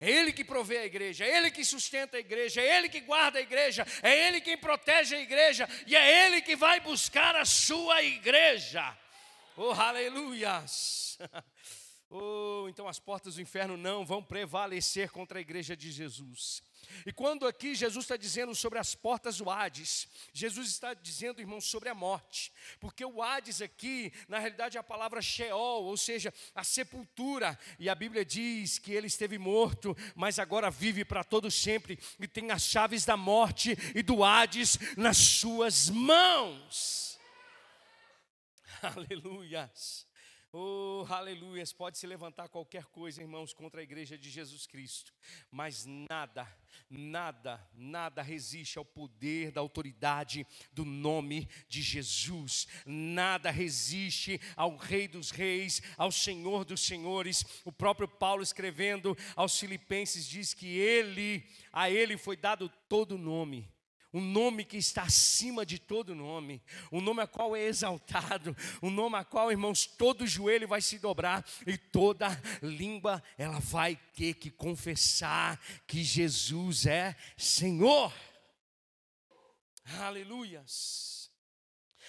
É 0.00 0.10
Ele 0.10 0.32
que 0.32 0.44
provê 0.44 0.78
a 0.78 0.84
igreja, 0.84 1.24
é 1.24 1.36
Ele 1.36 1.50
que 1.50 1.64
sustenta 1.64 2.16
a 2.16 2.20
igreja, 2.20 2.60
é 2.60 2.78
Ele 2.78 2.88
que 2.88 3.00
guarda 3.00 3.38
a 3.38 3.42
igreja, 3.42 3.86
é 4.02 4.28
Ele 4.28 4.40
quem 4.40 4.56
protege 4.56 5.16
a 5.16 5.20
igreja 5.20 5.68
e 5.86 5.96
é 5.96 6.26
Ele 6.26 6.42
que 6.42 6.54
vai 6.54 6.80
buscar 6.80 7.34
a 7.34 7.44
sua 7.44 8.02
igreja. 8.02 8.96
Oh, 9.56 9.70
aleluias! 9.70 11.18
Oh, 12.08 12.66
então 12.68 12.86
as 12.86 13.00
portas 13.00 13.34
do 13.34 13.42
inferno 13.42 13.76
não 13.76 14.06
vão 14.06 14.22
prevalecer 14.22 15.10
contra 15.10 15.38
a 15.38 15.40
igreja 15.40 15.76
de 15.76 15.90
Jesus. 15.90 16.62
E 17.04 17.12
quando 17.12 17.46
aqui 17.46 17.74
Jesus 17.74 18.04
está 18.04 18.16
dizendo 18.16 18.54
sobre 18.54 18.78
as 18.78 18.94
portas 18.94 19.38
do 19.38 19.50
Hades, 19.50 20.08
Jesus 20.32 20.68
está 20.68 20.94
dizendo, 20.94 21.40
irmãos, 21.40 21.64
sobre 21.64 21.88
a 21.88 21.94
morte, 21.94 22.52
porque 22.80 23.04
o 23.04 23.22
Hades 23.22 23.60
aqui, 23.60 24.12
na 24.28 24.38
realidade, 24.38 24.76
é 24.76 24.80
a 24.80 24.84
palavra 24.84 25.22
Sheol, 25.22 25.84
ou 25.84 25.96
seja, 25.96 26.32
a 26.54 26.64
sepultura, 26.64 27.58
e 27.78 27.88
a 27.88 27.94
Bíblia 27.94 28.24
diz 28.24 28.78
que 28.78 28.92
ele 28.92 29.06
esteve 29.06 29.38
morto, 29.38 29.96
mas 30.14 30.38
agora 30.38 30.70
vive 30.70 31.04
para 31.04 31.24
todo 31.24 31.50
sempre 31.50 31.98
e 32.18 32.26
tem 32.26 32.50
as 32.50 32.62
chaves 32.62 33.04
da 33.04 33.16
morte 33.16 33.76
e 33.94 34.02
do 34.02 34.24
Hades 34.24 34.78
nas 34.96 35.16
suas 35.16 35.88
mãos. 35.90 37.18
Aleluias. 38.82 40.06
Oh, 40.58 41.04
aleluias, 41.10 41.70
pode 41.70 41.98
se 41.98 42.06
levantar 42.06 42.48
qualquer 42.48 42.86
coisa, 42.86 43.20
irmãos, 43.20 43.52
contra 43.52 43.78
a 43.78 43.84
igreja 43.84 44.16
de 44.16 44.30
Jesus 44.30 44.66
Cristo, 44.66 45.12
mas 45.50 45.84
nada, 45.84 46.48
nada, 46.88 47.62
nada 47.74 48.22
resiste 48.22 48.78
ao 48.78 48.84
poder 48.84 49.50
da 49.50 49.60
autoridade 49.60 50.46
do 50.72 50.82
nome 50.82 51.46
de 51.68 51.82
Jesus, 51.82 52.66
nada 52.86 53.50
resiste 53.50 54.40
ao 54.56 54.78
Rei 54.78 55.06
dos 55.06 55.30
Reis, 55.30 55.82
ao 55.94 56.10
Senhor 56.10 56.64
dos 56.64 56.80
Senhores. 56.80 57.44
O 57.62 57.70
próprio 57.70 58.08
Paulo, 58.08 58.42
escrevendo 58.42 59.14
aos 59.36 59.60
Filipenses, 59.60 60.26
diz 60.26 60.54
que 60.54 60.78
ele, 60.78 61.46
a 61.70 61.90
ele 61.90 62.16
foi 62.16 62.34
dado 62.34 62.70
todo 62.88 63.16
o 63.16 63.18
nome 63.18 63.75
um 64.16 64.20
nome 64.22 64.64
que 64.64 64.78
está 64.78 65.02
acima 65.02 65.66
de 65.66 65.78
todo 65.78 66.14
nome, 66.14 66.62
um 66.90 67.02
nome 67.02 67.20
a 67.20 67.26
qual 67.26 67.54
é 67.54 67.60
exaltado, 67.60 68.56
um 68.82 68.88
nome 68.88 69.16
a 69.16 69.24
qual, 69.24 69.50
irmãos, 69.50 69.86
todo 69.86 70.26
joelho 70.26 70.66
vai 70.66 70.80
se 70.80 70.98
dobrar 70.98 71.46
e 71.66 71.76
toda 71.76 72.28
língua 72.62 73.22
ela 73.36 73.60
vai 73.60 73.94
ter 74.14 74.32
que 74.32 74.50
confessar 74.50 75.60
que 75.86 76.02
Jesus 76.02 76.86
é 76.86 77.14
Senhor. 77.36 78.10
Aleluias. 80.00 81.30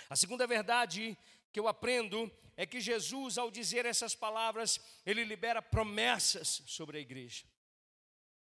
A 0.10 0.16
segunda 0.16 0.48
verdade 0.48 1.18
que 1.52 1.60
eu 1.60 1.68
aprendo 1.68 2.32
é 2.56 2.66
que 2.66 2.80
Jesus, 2.80 3.38
ao 3.38 3.52
dizer 3.52 3.86
essas 3.86 4.16
palavras, 4.16 4.80
ele 5.06 5.26
libera 5.26 5.62
promessas 5.62 6.64
sobre 6.66 7.00
a 7.00 7.02
igreja. 7.02 7.44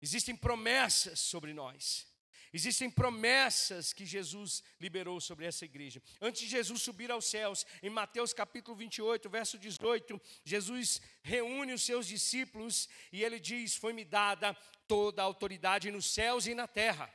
Existem 0.01 0.35
promessas 0.35 1.21
sobre 1.21 1.55
nós. 1.55 2.12
Existem 2.55 2.91
promessas 2.91 3.95
que 3.95 4.05
Jesus 4.05 4.63
liberou 4.79 5.19
sobre 5.23 5.47
essa 5.47 5.65
igreja. 5.65 6.03
Antes 6.21 6.43
de 6.43 6.49
Jesus 6.49 6.83
subir 6.83 7.11
aos 7.11 7.25
céus, 7.25 7.65
em 7.83 7.89
Mateus 7.89 8.35
capítulo 8.35 8.77
28, 8.77 9.31
verso 9.31 9.59
18, 9.59 10.21
Jesus 10.45 11.01
reúne 11.23 11.73
os 11.73 11.83
seus 11.83 12.07
discípulos 12.07 12.91
e 13.11 13.25
ele 13.25 13.41
diz: 13.41 13.75
Foi-me 13.75 14.05
dada 14.05 14.53
toda 14.87 15.23
a 15.23 15.25
autoridade 15.25 15.91
nos 15.91 16.13
céus 16.13 16.47
e 16.47 16.55
na 16.55 16.69
terra. 16.69 17.11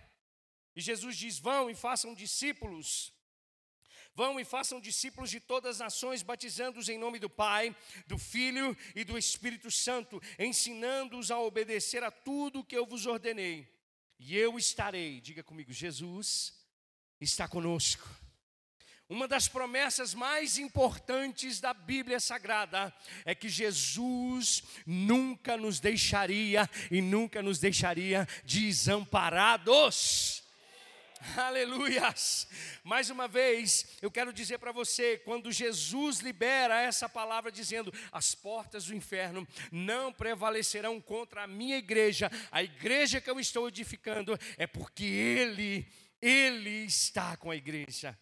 E 0.75 0.82
Jesus 0.82 1.15
diz: 1.15 1.38
Vão 1.38 1.70
e 1.70 1.75
façam 1.75 2.15
discípulos. 2.15 3.13
Vão 4.15 4.39
e 4.39 4.44
façam 4.44 4.82
discípulos 4.82 5.29
de 5.29 5.39
todas 5.39 5.75
as 5.75 5.79
nações, 5.79 6.24
batizando-os 6.24 6.89
em 6.89 6.98
nome 6.98 7.20
do 7.20 7.29
Pai, 7.29 7.75
do 8.08 8.17
Filho 8.17 8.75
e 8.96 9.03
do 9.03 9.15
Espírito 9.15 9.70
Santo, 9.70 10.20
ensinando-os 10.39 11.29
a 11.29 11.39
obedecer 11.39 12.03
a 12.03 12.10
tudo 12.10 12.62
o 12.62 12.63
que 12.63 12.75
eu 12.75 12.88
vos 12.88 13.06
ordenei 13.06 13.76
e 14.20 14.36
eu 14.36 14.58
estarei, 14.58 15.22
diga 15.22 15.44
comigo, 15.44 15.72
Jesus 15.72 16.54
está 17.20 17.48
conosco. 17.48 18.08
Uma 19.10 19.26
das 19.26 19.48
promessas 19.48 20.14
mais 20.14 20.58
importantes 20.58 21.62
da 21.62 21.74
Bíblia 21.74 22.20
Sagrada 22.20 22.94
é 23.24 23.34
que 23.34 23.48
Jesus 23.48 24.64
nunca 24.86 25.56
nos 25.56 25.80
deixaria 25.80 26.70
e 26.92 27.02
nunca 27.02 27.42
nos 27.42 27.58
deixaria 27.58 28.28
desamparados. 28.44 30.37
Aleluias! 31.38 32.48
Mais 32.84 33.10
uma 33.10 33.28
vez, 33.28 33.98
eu 34.02 34.12
quero 34.12 34.32
dizer 34.32 34.58
para 34.58 34.72
você: 34.72 35.18
quando 35.18 35.52
Jesus 35.52 36.20
libera 36.20 36.82
essa 36.82 37.10
palavra 37.10 37.52
dizendo, 37.52 37.94
as 38.12 38.36
portas 38.36 38.86
do 38.86 38.96
inferno 38.96 39.48
não 39.72 40.12
prevalecerão 40.12 41.02
contra 41.02 41.44
a 41.44 41.48
minha 41.48 41.78
igreja, 41.78 42.32
a 42.52 42.64
igreja 42.64 43.22
que 43.22 43.30
eu 43.30 43.40
estou 43.40 43.68
edificando, 43.68 44.38
é 44.58 44.68
porque 44.68 45.06
Ele, 45.06 45.88
Ele 46.22 46.86
está 46.86 47.36
com 47.38 47.52
a 47.52 47.56
igreja. 47.56 48.18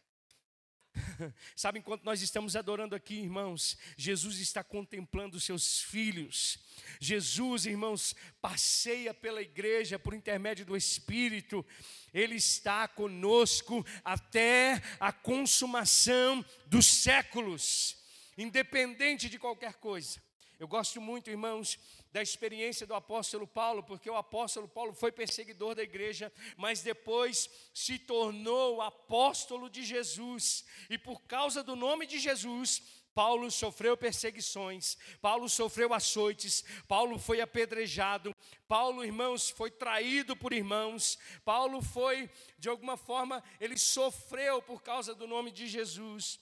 Sabe, 1.55 1.79
enquanto 1.79 2.03
nós 2.03 2.21
estamos 2.21 2.55
adorando 2.55 2.95
aqui, 2.95 3.15
irmãos, 3.15 3.77
Jesus 3.97 4.39
está 4.39 4.63
contemplando 4.63 5.37
os 5.37 5.43
seus 5.43 5.81
filhos. 5.81 6.59
Jesus, 6.99 7.65
irmãos, 7.65 8.15
passeia 8.41 9.13
pela 9.13 9.41
igreja 9.41 9.99
por 9.99 10.13
intermédio 10.13 10.65
do 10.65 10.75
Espírito. 10.75 11.65
Ele 12.13 12.35
está 12.35 12.87
conosco 12.87 13.85
até 14.03 14.81
a 14.99 15.11
consumação 15.11 16.43
dos 16.65 16.85
séculos, 16.85 17.97
independente 18.37 19.29
de 19.29 19.39
qualquer 19.39 19.75
coisa. 19.75 20.23
Eu 20.57 20.67
gosto 20.69 21.01
muito, 21.01 21.29
irmãos, 21.29 21.77
da 22.15 22.21
experiência 22.21 22.87
do 22.87 22.93
apóstolo 22.93 23.45
Paulo, 23.45 23.83
porque 23.83 24.09
o 24.09 24.15
apóstolo 24.15 24.69
Paulo 24.69 24.93
foi 24.93 25.11
perseguidor 25.11 25.75
da 25.75 25.83
igreja, 25.83 26.31
mas 26.55 26.81
depois 26.81 27.49
se 27.73 27.99
tornou 27.99 28.81
apóstolo 28.81 29.69
de 29.69 29.83
Jesus, 29.83 30.63
e 30.89 30.97
por 30.97 31.21
causa 31.23 31.61
do 31.61 31.75
nome 31.75 32.07
de 32.07 32.17
Jesus, 32.17 32.81
Paulo 33.13 33.51
sofreu 33.51 33.97
perseguições, 33.97 34.97
Paulo 35.21 35.49
sofreu 35.49 35.93
açoites, 35.93 36.63
Paulo 36.87 37.19
foi 37.19 37.41
apedrejado, 37.41 38.33
Paulo, 38.65 39.03
irmãos, 39.03 39.49
foi 39.49 39.69
traído 39.69 40.37
por 40.37 40.53
irmãos, 40.53 41.19
Paulo 41.43 41.81
foi, 41.81 42.29
de 42.57 42.69
alguma 42.69 42.95
forma, 42.95 43.43
ele 43.59 43.77
sofreu 43.77 44.61
por 44.61 44.81
causa 44.81 45.13
do 45.13 45.27
nome 45.27 45.51
de 45.51 45.67
Jesus. 45.67 46.39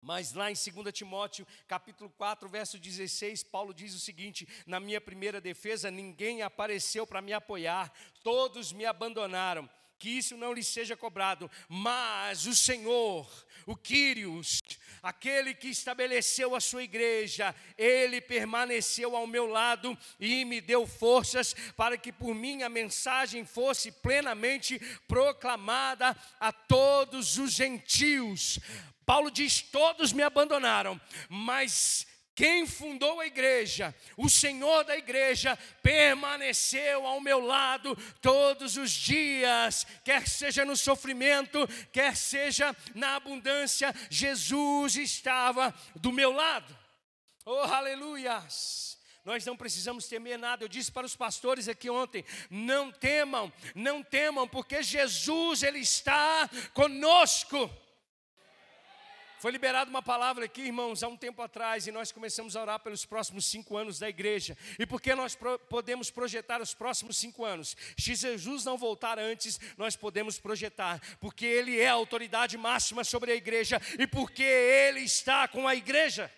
Mas 0.00 0.32
lá 0.32 0.50
em 0.50 0.54
2 0.54 0.92
Timóteo, 0.92 1.46
capítulo 1.66 2.08
4, 2.10 2.48
verso 2.48 2.78
16, 2.78 3.42
Paulo 3.42 3.74
diz 3.74 3.94
o 3.94 4.00
seguinte: 4.00 4.46
Na 4.66 4.78
minha 4.78 5.00
primeira 5.00 5.40
defesa, 5.40 5.90
ninguém 5.90 6.42
apareceu 6.42 7.06
para 7.06 7.20
me 7.20 7.32
apoiar, 7.32 7.92
todos 8.22 8.72
me 8.72 8.84
abandonaram. 8.84 9.68
Que 9.98 10.10
isso 10.10 10.36
não 10.36 10.52
lhe 10.52 10.62
seja 10.62 10.96
cobrado, 10.96 11.50
mas 11.68 12.46
o 12.46 12.54
Senhor, 12.54 13.28
o 13.66 13.74
Quírios, 13.74 14.62
aquele 15.02 15.52
que 15.52 15.66
estabeleceu 15.66 16.54
a 16.54 16.60
sua 16.60 16.84
igreja, 16.84 17.52
ele 17.76 18.20
permaneceu 18.20 19.16
ao 19.16 19.26
meu 19.26 19.48
lado 19.48 19.98
e 20.20 20.44
me 20.44 20.60
deu 20.60 20.86
forças 20.86 21.52
para 21.76 21.98
que 21.98 22.12
por 22.12 22.32
mim 22.32 22.62
a 22.62 22.68
mensagem 22.68 23.44
fosse 23.44 23.90
plenamente 23.90 24.78
proclamada 25.08 26.16
a 26.38 26.52
todos 26.52 27.36
os 27.36 27.50
gentios. 27.50 28.60
Paulo 29.08 29.30
diz: 29.30 29.62
Todos 29.62 30.12
me 30.12 30.22
abandonaram, 30.22 31.00
mas 31.30 32.06
quem 32.34 32.66
fundou 32.66 33.20
a 33.20 33.26
igreja, 33.26 33.94
o 34.18 34.28
Senhor 34.28 34.84
da 34.84 34.98
igreja, 34.98 35.58
permaneceu 35.82 37.06
ao 37.06 37.18
meu 37.18 37.40
lado 37.40 37.96
todos 38.20 38.76
os 38.76 38.90
dias, 38.90 39.86
quer 40.04 40.28
seja 40.28 40.62
no 40.62 40.76
sofrimento, 40.76 41.66
quer 41.90 42.14
seja 42.14 42.76
na 42.94 43.16
abundância, 43.16 43.94
Jesus 44.10 44.96
estava 44.96 45.74
do 45.96 46.12
meu 46.12 46.30
lado. 46.30 46.76
Oh, 47.46 47.60
aleluias! 47.60 48.98
Nós 49.24 49.42
não 49.46 49.56
precisamos 49.56 50.06
temer 50.06 50.38
nada. 50.38 50.64
Eu 50.64 50.68
disse 50.68 50.92
para 50.92 51.06
os 51.06 51.16
pastores 51.16 51.66
aqui 51.66 51.88
ontem: 51.88 52.26
não 52.50 52.92
temam, 52.92 53.50
não 53.74 54.02
temam, 54.02 54.46
porque 54.46 54.82
Jesus, 54.82 55.62
Ele 55.62 55.78
está 55.78 56.46
conosco. 56.74 57.70
Foi 59.38 59.52
liberada 59.52 59.88
uma 59.88 60.02
palavra 60.02 60.46
aqui, 60.46 60.62
irmãos, 60.62 61.04
há 61.04 61.08
um 61.08 61.16
tempo 61.16 61.40
atrás, 61.40 61.86
e 61.86 61.92
nós 61.92 62.10
começamos 62.10 62.56
a 62.56 62.60
orar 62.60 62.80
pelos 62.80 63.04
próximos 63.04 63.44
cinco 63.44 63.76
anos 63.76 63.96
da 63.96 64.08
igreja. 64.08 64.58
E 64.80 64.84
porque 64.84 65.14
nós 65.14 65.36
pro 65.36 65.56
podemos 65.60 66.10
projetar 66.10 66.60
os 66.60 66.74
próximos 66.74 67.16
cinco 67.16 67.44
anos? 67.44 67.76
Se 67.96 68.16
Jesus 68.16 68.64
não 68.64 68.76
voltar 68.76 69.16
antes, 69.16 69.60
nós 69.76 69.94
podemos 69.94 70.40
projetar, 70.40 71.00
porque 71.20 71.46
Ele 71.46 71.78
é 71.78 71.88
a 71.88 71.92
autoridade 71.92 72.58
máxima 72.58 73.04
sobre 73.04 73.30
a 73.30 73.36
igreja 73.36 73.80
e 73.96 74.08
porque 74.08 74.42
Ele 74.42 75.00
está 75.00 75.46
com 75.46 75.68
a 75.68 75.74
igreja. 75.76 76.28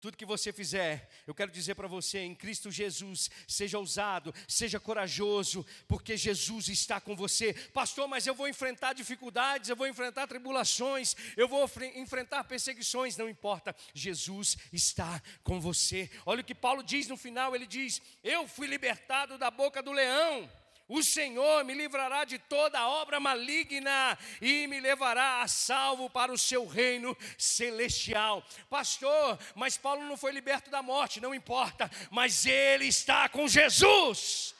Tudo 0.00 0.16
que 0.16 0.24
você 0.24 0.50
fizer, 0.50 1.10
eu 1.26 1.34
quero 1.34 1.50
dizer 1.50 1.74
para 1.74 1.86
você, 1.86 2.20
em 2.20 2.34
Cristo 2.34 2.70
Jesus, 2.70 3.30
seja 3.46 3.78
ousado, 3.78 4.34
seja 4.48 4.80
corajoso, 4.80 5.64
porque 5.86 6.16
Jesus 6.16 6.68
está 6.68 6.98
com 7.00 7.14
você. 7.14 7.52
Pastor, 7.52 8.08
mas 8.08 8.26
eu 8.26 8.34
vou 8.34 8.48
enfrentar 8.48 8.94
dificuldades, 8.94 9.68
eu 9.68 9.76
vou 9.76 9.86
enfrentar 9.86 10.26
tribulações, 10.26 11.14
eu 11.36 11.46
vou 11.46 11.70
enfrentar 11.94 12.44
perseguições, 12.44 13.16
não 13.18 13.28
importa, 13.28 13.76
Jesus 13.92 14.56
está 14.72 15.22
com 15.44 15.60
você. 15.60 16.10
Olha 16.24 16.40
o 16.40 16.44
que 16.44 16.54
Paulo 16.54 16.82
diz 16.82 17.06
no 17.06 17.16
final: 17.16 17.54
ele 17.54 17.66
diz: 17.66 18.00
Eu 18.24 18.48
fui 18.48 18.66
libertado 18.66 19.36
da 19.36 19.50
boca 19.50 19.82
do 19.82 19.92
leão. 19.92 20.50
O 20.90 21.04
Senhor 21.04 21.64
me 21.64 21.72
livrará 21.72 22.24
de 22.24 22.36
toda 22.36 22.88
obra 22.88 23.20
maligna 23.20 24.18
e 24.42 24.66
me 24.66 24.80
levará 24.80 25.40
a 25.40 25.46
salvo 25.46 26.10
para 26.10 26.32
o 26.32 26.38
seu 26.38 26.66
reino 26.66 27.16
celestial. 27.38 28.44
Pastor, 28.68 29.38
mas 29.54 29.78
Paulo 29.78 30.02
não 30.02 30.16
foi 30.16 30.32
liberto 30.32 30.68
da 30.68 30.82
morte, 30.82 31.20
não 31.20 31.32
importa, 31.32 31.88
mas 32.10 32.44
ele 32.44 32.86
está 32.86 33.28
com 33.28 33.46
Jesus. 33.46 34.52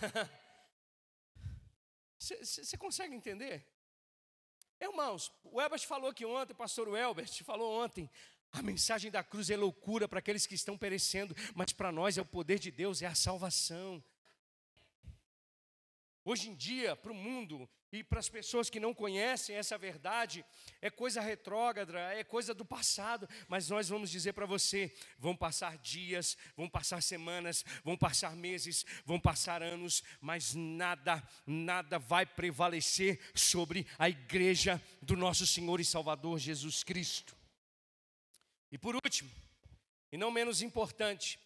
Você 2.18 2.76
consegue 2.76 3.14
entender? 3.14 3.64
Irmãos, 4.80 5.30
o 5.44 5.60
Elbert 5.60 5.86
falou 5.86 6.10
aqui 6.10 6.24
ontem, 6.24 6.52
o 6.52 6.56
pastor 6.56 6.88
Elbert 6.98 7.44
falou 7.44 7.80
ontem, 7.80 8.10
a 8.50 8.60
mensagem 8.60 9.08
da 9.08 9.22
cruz 9.22 9.50
é 9.50 9.56
loucura 9.56 10.08
para 10.08 10.18
aqueles 10.18 10.48
que 10.48 10.56
estão 10.56 10.76
perecendo, 10.76 11.32
mas 11.54 11.72
para 11.72 11.92
nós 11.92 12.18
é 12.18 12.20
o 12.20 12.26
poder 12.26 12.58
de 12.58 12.72
Deus, 12.72 13.02
é 13.02 13.06
a 13.06 13.14
salvação. 13.14 14.02
Hoje 16.26 16.48
em 16.48 16.54
dia, 16.54 16.96
para 16.96 17.12
o 17.12 17.14
mundo 17.14 17.68
e 17.92 18.02
para 18.02 18.18
as 18.18 18.30
pessoas 18.30 18.70
que 18.70 18.80
não 18.80 18.94
conhecem 18.94 19.56
essa 19.56 19.76
verdade, 19.76 20.42
é 20.80 20.88
coisa 20.88 21.20
retrógrada, 21.20 21.98
é 22.14 22.24
coisa 22.24 22.54
do 22.54 22.64
passado, 22.64 23.28
mas 23.46 23.68
nós 23.68 23.90
vamos 23.90 24.10
dizer 24.10 24.32
para 24.32 24.46
você: 24.46 24.90
vão 25.18 25.36
passar 25.36 25.76
dias, 25.76 26.34
vão 26.56 26.66
passar 26.66 27.02
semanas, 27.02 27.62
vão 27.84 27.94
passar 27.94 28.34
meses, 28.34 28.86
vão 29.04 29.20
passar 29.20 29.62
anos, 29.62 30.02
mas 30.18 30.54
nada, 30.54 31.22
nada 31.46 31.98
vai 31.98 32.24
prevalecer 32.24 33.20
sobre 33.34 33.86
a 33.98 34.08
igreja 34.08 34.82
do 35.02 35.18
nosso 35.18 35.46
Senhor 35.46 35.78
e 35.78 35.84
Salvador 35.84 36.38
Jesus 36.38 36.82
Cristo. 36.82 37.36
E 38.72 38.78
por 38.78 38.94
último, 38.94 39.30
e 40.10 40.16
não 40.16 40.30
menos 40.30 40.62
importante, 40.62 41.38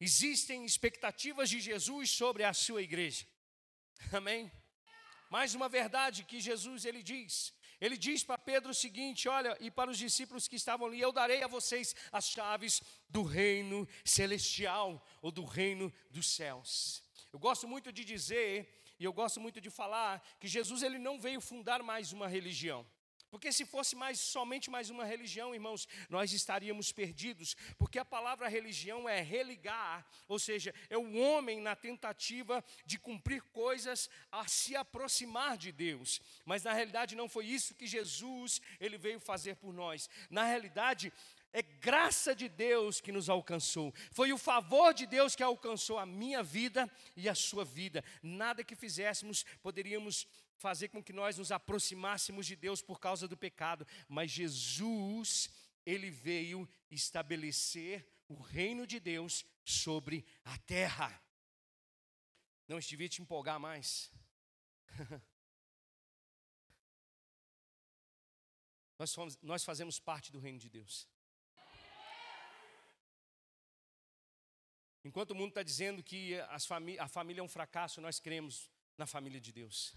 existem 0.00 0.64
expectativas 0.64 1.48
de 1.48 1.60
Jesus 1.60 2.10
sobre 2.10 2.42
a 2.42 2.52
sua 2.52 2.82
igreja. 2.82 3.24
Amém? 4.12 4.50
Mais 5.30 5.54
uma 5.54 5.68
verdade 5.68 6.24
que 6.24 6.40
Jesus 6.40 6.84
ele 6.84 7.02
diz. 7.02 7.52
Ele 7.80 7.96
diz 7.96 8.24
para 8.24 8.38
Pedro 8.38 8.70
o 8.70 8.74
seguinte: 8.74 9.28
olha, 9.28 9.56
e 9.60 9.70
para 9.70 9.90
os 9.90 9.98
discípulos 9.98 10.48
que 10.48 10.56
estavam 10.56 10.86
ali, 10.86 11.00
eu 11.00 11.12
darei 11.12 11.42
a 11.42 11.46
vocês 11.46 11.94
as 12.10 12.28
chaves 12.28 12.82
do 13.08 13.22
reino 13.22 13.86
celestial 14.04 15.04
ou 15.22 15.30
do 15.30 15.44
reino 15.44 15.92
dos 16.10 16.28
céus. 16.28 17.02
Eu 17.32 17.38
gosto 17.38 17.68
muito 17.68 17.92
de 17.92 18.04
dizer 18.04 18.82
e 18.98 19.04
eu 19.04 19.12
gosto 19.12 19.40
muito 19.40 19.60
de 19.60 19.70
falar 19.70 20.20
que 20.40 20.48
Jesus 20.48 20.82
ele 20.82 20.98
não 20.98 21.20
veio 21.20 21.40
fundar 21.40 21.82
mais 21.82 22.12
uma 22.12 22.26
religião. 22.26 22.86
Porque 23.30 23.52
se 23.52 23.64
fosse 23.64 23.94
mais 23.94 24.18
somente 24.20 24.70
mais 24.70 24.90
uma 24.90 25.04
religião, 25.04 25.54
irmãos, 25.54 25.86
nós 26.08 26.32
estaríamos 26.32 26.92
perdidos, 26.92 27.56
porque 27.76 27.98
a 27.98 28.04
palavra 28.04 28.48
religião 28.48 29.08
é 29.08 29.20
religar, 29.20 30.06
ou 30.26 30.38
seja, 30.38 30.74
é 30.88 30.96
o 30.96 31.16
homem 31.16 31.60
na 31.60 31.76
tentativa 31.76 32.64
de 32.84 32.98
cumprir 32.98 33.42
coisas 33.42 34.08
a 34.32 34.46
se 34.46 34.74
aproximar 34.74 35.56
de 35.56 35.72
Deus. 35.72 36.20
Mas 36.44 36.62
na 36.62 36.72
realidade 36.72 37.14
não 37.14 37.28
foi 37.28 37.46
isso 37.46 37.74
que 37.74 37.86
Jesus 37.86 38.60
ele 38.80 38.96
veio 38.96 39.20
fazer 39.20 39.56
por 39.56 39.72
nós. 39.72 40.08
Na 40.30 40.44
realidade, 40.44 41.12
é 41.52 41.62
graça 41.62 42.34
de 42.34 42.48
Deus 42.48 43.00
que 43.00 43.12
nos 43.12 43.28
alcançou. 43.28 43.92
Foi 44.12 44.32
o 44.32 44.38
favor 44.38 44.92
de 44.92 45.06
Deus 45.06 45.34
que 45.34 45.42
alcançou 45.42 45.98
a 45.98 46.06
minha 46.06 46.42
vida 46.42 46.90
e 47.16 47.28
a 47.28 47.34
sua 47.34 47.64
vida. 47.64 48.04
Nada 48.22 48.62
que 48.64 48.76
fizéssemos 48.76 49.44
poderíamos 49.62 50.26
fazer 50.56 50.88
com 50.88 51.02
que 51.02 51.12
nós 51.12 51.38
nos 51.38 51.50
aproximássemos 51.52 52.46
de 52.46 52.56
Deus 52.56 52.82
por 52.82 53.00
causa 53.00 53.26
do 53.28 53.36
pecado, 53.36 53.86
mas 54.08 54.30
Jesus, 54.30 55.48
ele 55.86 56.10
veio 56.10 56.68
estabelecer 56.90 58.06
o 58.28 58.34
reino 58.34 58.86
de 58.86 59.00
Deus 59.00 59.44
sobre 59.64 60.24
a 60.44 60.58
terra. 60.58 61.22
Não, 62.66 62.78
devia 62.78 63.08
te 63.08 63.22
empolgar 63.22 63.58
mais. 63.58 64.12
nós, 68.98 69.10
somos, 69.10 69.38
nós 69.40 69.64
fazemos 69.64 69.98
parte 69.98 70.30
do 70.30 70.38
reino 70.38 70.58
de 70.58 70.68
Deus. 70.68 71.08
Enquanto 75.04 75.30
o 75.30 75.34
mundo 75.34 75.50
está 75.50 75.62
dizendo 75.62 76.02
que 76.02 76.34
a 76.98 77.08
família 77.08 77.40
é 77.40 77.42
um 77.42 77.48
fracasso, 77.48 78.00
nós 78.00 78.18
cremos 78.18 78.70
na 78.96 79.06
família 79.06 79.40
de 79.40 79.52
Deus. 79.52 79.96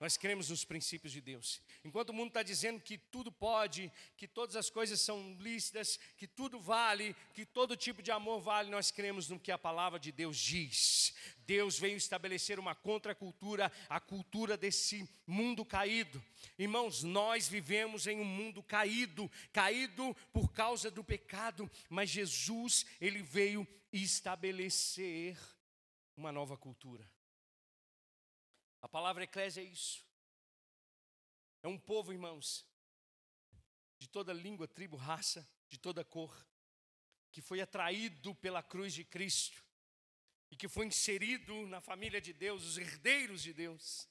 Nós 0.00 0.16
cremos 0.16 0.50
nos 0.50 0.64
princípios 0.64 1.12
de 1.12 1.20
Deus. 1.20 1.62
Enquanto 1.84 2.10
o 2.10 2.12
mundo 2.12 2.28
está 2.28 2.42
dizendo 2.42 2.80
que 2.80 2.98
tudo 2.98 3.30
pode, 3.30 3.90
que 4.16 4.26
todas 4.26 4.56
as 4.56 4.68
coisas 4.68 5.00
são 5.00 5.36
lícitas, 5.40 5.98
que 6.18 6.26
tudo 6.26 6.58
vale, 6.58 7.14
que 7.32 7.46
todo 7.46 7.76
tipo 7.76 8.02
de 8.02 8.10
amor 8.10 8.40
vale, 8.40 8.70
nós 8.70 8.90
cremos 8.90 9.28
no 9.28 9.38
que 9.38 9.52
a 9.52 9.58
palavra 9.58 9.98
de 9.98 10.10
Deus 10.10 10.36
diz. 10.36 11.14
Deus 11.46 11.78
veio 11.78 11.96
estabelecer 11.96 12.58
uma 12.58 12.74
contracultura, 12.74 13.70
a 13.88 14.00
cultura 14.00 14.56
desse 14.56 15.08
mundo 15.26 15.64
caído. 15.64 16.22
Irmãos, 16.58 17.02
nós 17.02 17.48
vivemos 17.48 18.06
em 18.06 18.20
um 18.20 18.24
mundo 18.24 18.62
caído, 18.62 19.30
caído 19.52 20.14
por 20.32 20.52
causa 20.52 20.90
do 20.90 21.04
pecado, 21.04 21.70
mas 21.88 22.10
Jesus, 22.10 22.84
ele 23.00 23.22
veio 23.22 23.66
estabelecer 24.02 25.38
uma 26.16 26.32
nova 26.32 26.56
cultura. 26.56 27.08
A 28.82 28.88
palavra 28.88 29.24
eclésia 29.24 29.60
é 29.60 29.64
isso. 29.64 30.04
É 31.62 31.68
um 31.68 31.78
povo, 31.78 32.12
irmãos, 32.12 32.66
de 33.98 34.08
toda 34.08 34.32
língua, 34.32 34.68
tribo, 34.68 34.96
raça, 34.96 35.48
de 35.68 35.78
toda 35.78 36.04
cor, 36.04 36.46
que 37.32 37.40
foi 37.40 37.60
atraído 37.60 38.34
pela 38.34 38.62
cruz 38.62 38.92
de 38.92 39.04
Cristo 39.04 39.64
e 40.50 40.56
que 40.56 40.68
foi 40.68 40.86
inserido 40.86 41.66
na 41.66 41.80
família 41.80 42.20
de 42.20 42.32
Deus, 42.32 42.64
os 42.64 42.78
herdeiros 42.78 43.42
de 43.42 43.52
Deus, 43.52 44.08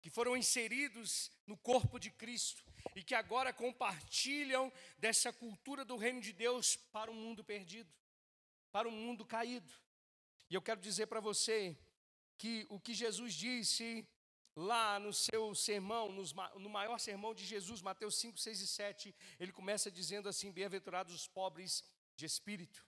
que 0.00 0.08
foram 0.08 0.36
inseridos 0.36 1.30
no 1.46 1.56
corpo 1.56 1.98
de 1.98 2.10
Cristo 2.10 2.64
e 2.96 3.04
que 3.04 3.14
agora 3.14 3.52
compartilham 3.52 4.72
dessa 4.96 5.32
cultura 5.32 5.84
do 5.84 5.96
reino 5.96 6.20
de 6.20 6.32
Deus 6.32 6.76
para 6.76 7.10
o 7.10 7.14
mundo 7.14 7.44
perdido, 7.44 7.92
para 8.70 8.88
o 8.88 8.92
mundo 8.92 9.24
caído. 9.24 9.72
E 10.48 10.54
eu 10.54 10.62
quero 10.62 10.80
dizer 10.80 11.06
para 11.06 11.20
você 11.20 11.76
que 12.36 12.66
o 12.68 12.80
que 12.80 12.94
Jesus 12.94 13.34
disse 13.34 14.06
lá 14.56 14.98
no 14.98 15.12
seu 15.12 15.54
sermão, 15.54 16.10
no 16.10 16.68
maior 16.68 16.98
sermão 16.98 17.34
de 17.34 17.44
Jesus, 17.44 17.80
Mateus 17.80 18.16
5, 18.16 18.38
6 18.38 18.60
e 18.60 18.66
7, 18.66 19.14
ele 19.38 19.52
começa 19.52 19.90
dizendo 19.90 20.28
assim: 20.28 20.50
Bem-aventurados 20.50 21.14
os 21.14 21.26
pobres 21.26 21.84
de 22.16 22.26
espírito. 22.26 22.84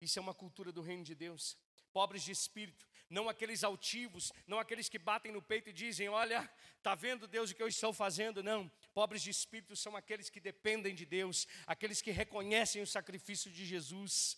Isso 0.00 0.18
é 0.18 0.22
uma 0.22 0.34
cultura 0.34 0.72
do 0.72 0.82
reino 0.82 1.04
de 1.04 1.14
Deus. 1.14 1.56
Pobres 1.92 2.22
de 2.22 2.32
espírito, 2.32 2.86
não 3.08 3.28
aqueles 3.28 3.64
altivos, 3.64 4.32
não 4.46 4.58
aqueles 4.58 4.88
que 4.88 4.98
batem 4.98 5.32
no 5.32 5.40
peito 5.40 5.70
e 5.70 5.72
dizem: 5.72 6.08
Olha, 6.08 6.50
está 6.76 6.94
vendo 6.94 7.26
Deus 7.26 7.50
o 7.50 7.54
que 7.54 7.62
eu 7.62 7.68
estou 7.68 7.92
fazendo? 7.92 8.42
Não. 8.42 8.70
Pobres 8.92 9.22
de 9.22 9.30
espírito 9.30 9.74
são 9.74 9.96
aqueles 9.96 10.28
que 10.28 10.40
dependem 10.40 10.94
de 10.94 11.06
Deus, 11.06 11.46
aqueles 11.66 12.02
que 12.02 12.10
reconhecem 12.10 12.82
o 12.82 12.86
sacrifício 12.86 13.50
de 13.50 13.64
Jesus. 13.64 14.36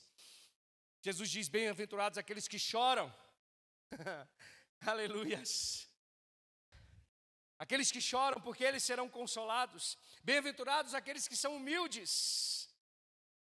Jesus 1.03 1.31
diz: 1.31 1.49
Bem-aventurados 1.49 2.19
aqueles 2.19 2.47
que 2.47 2.59
choram 2.59 3.13
Aleluias. 4.87 5.89
Aqueles 7.59 7.93
que 7.93 8.01
choram, 8.01 8.41
porque 8.41 8.65
eles 8.65 8.83
serão 8.83 9.09
consolados. 9.09 9.99
Bem-aventurados 10.23 10.95
aqueles 10.95 11.29
que 11.29 11.37
são 11.37 11.57
humildes. 11.57 12.69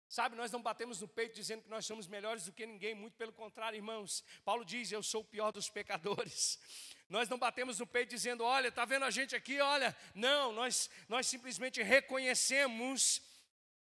Sabe, 0.10 0.36
nós 0.36 0.52
não 0.52 0.62
batemos 0.62 1.02
no 1.02 1.08
peito 1.08 1.36
dizendo 1.36 1.63
que 1.63 1.70
nós 1.70 1.86
somos 1.86 2.08
melhores 2.08 2.46
do 2.46 2.54
que 2.54 2.65
ninguém, 2.65 2.96
muito 2.96 3.15
pelo 3.15 3.34
contrário, 3.34 3.78
irmãos. 3.78 4.24
Paulo 4.43 4.63
diz: 4.63 4.91
Eu 4.91 5.04
sou 5.04 5.22
o 5.22 5.26
pior 5.26 5.52
dos 5.52 5.70
pecadores. 5.70 6.60
Nós 7.10 7.30
não 7.30 7.38
batemos 7.38 7.80
no 7.80 7.88
peito 7.88 8.10
dizendo: 8.10 8.43
Olha, 8.43 8.67
está 8.67 8.84
vendo 8.84 9.06
a 9.06 9.12
gente 9.12 9.34
aqui? 9.34 9.62
Olha, 9.62 9.96
não, 10.13 10.52
nós, 10.52 10.89
nós 11.08 11.26
simplesmente 11.26 11.82
reconhecemos 11.82 13.22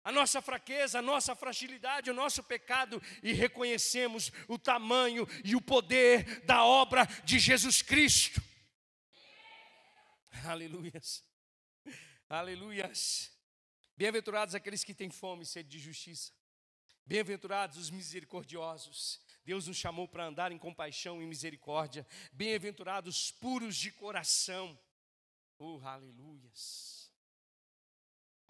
a 0.03 0.11
nossa 0.11 0.41
fraqueza, 0.41 0.99
a 0.99 1.01
nossa 1.01 1.35
fragilidade, 1.35 2.09
o 2.09 2.13
nosso 2.13 2.43
pecado 2.43 3.01
e 3.21 3.33
reconhecemos 3.33 4.31
o 4.47 4.57
tamanho 4.57 5.27
e 5.43 5.55
o 5.55 5.61
poder 5.61 6.43
da 6.45 6.63
obra 6.63 7.05
de 7.23 7.37
Jesus 7.37 7.81
Cristo. 7.81 8.41
Aleluias. 10.45 11.23
Aleluias. 12.27 13.31
Bem-aventurados 13.95 14.55
aqueles 14.55 14.83
que 14.83 14.93
têm 14.93 15.09
fome 15.09 15.43
e 15.43 15.45
sede 15.45 15.69
de 15.69 15.79
justiça. 15.79 16.31
Bem-aventurados 17.05 17.77
os 17.77 17.89
misericordiosos. 17.91 19.21
Deus 19.43 19.67
nos 19.67 19.77
chamou 19.77 20.07
para 20.07 20.25
andar 20.25 20.51
em 20.51 20.57
compaixão 20.57 21.21
e 21.21 21.25
misericórdia. 21.25 22.07
Bem-aventurados 22.31 23.31
puros 23.31 23.75
de 23.75 23.91
coração. 23.91 24.79
Oh, 25.59 25.79
aleluias 25.83 27.00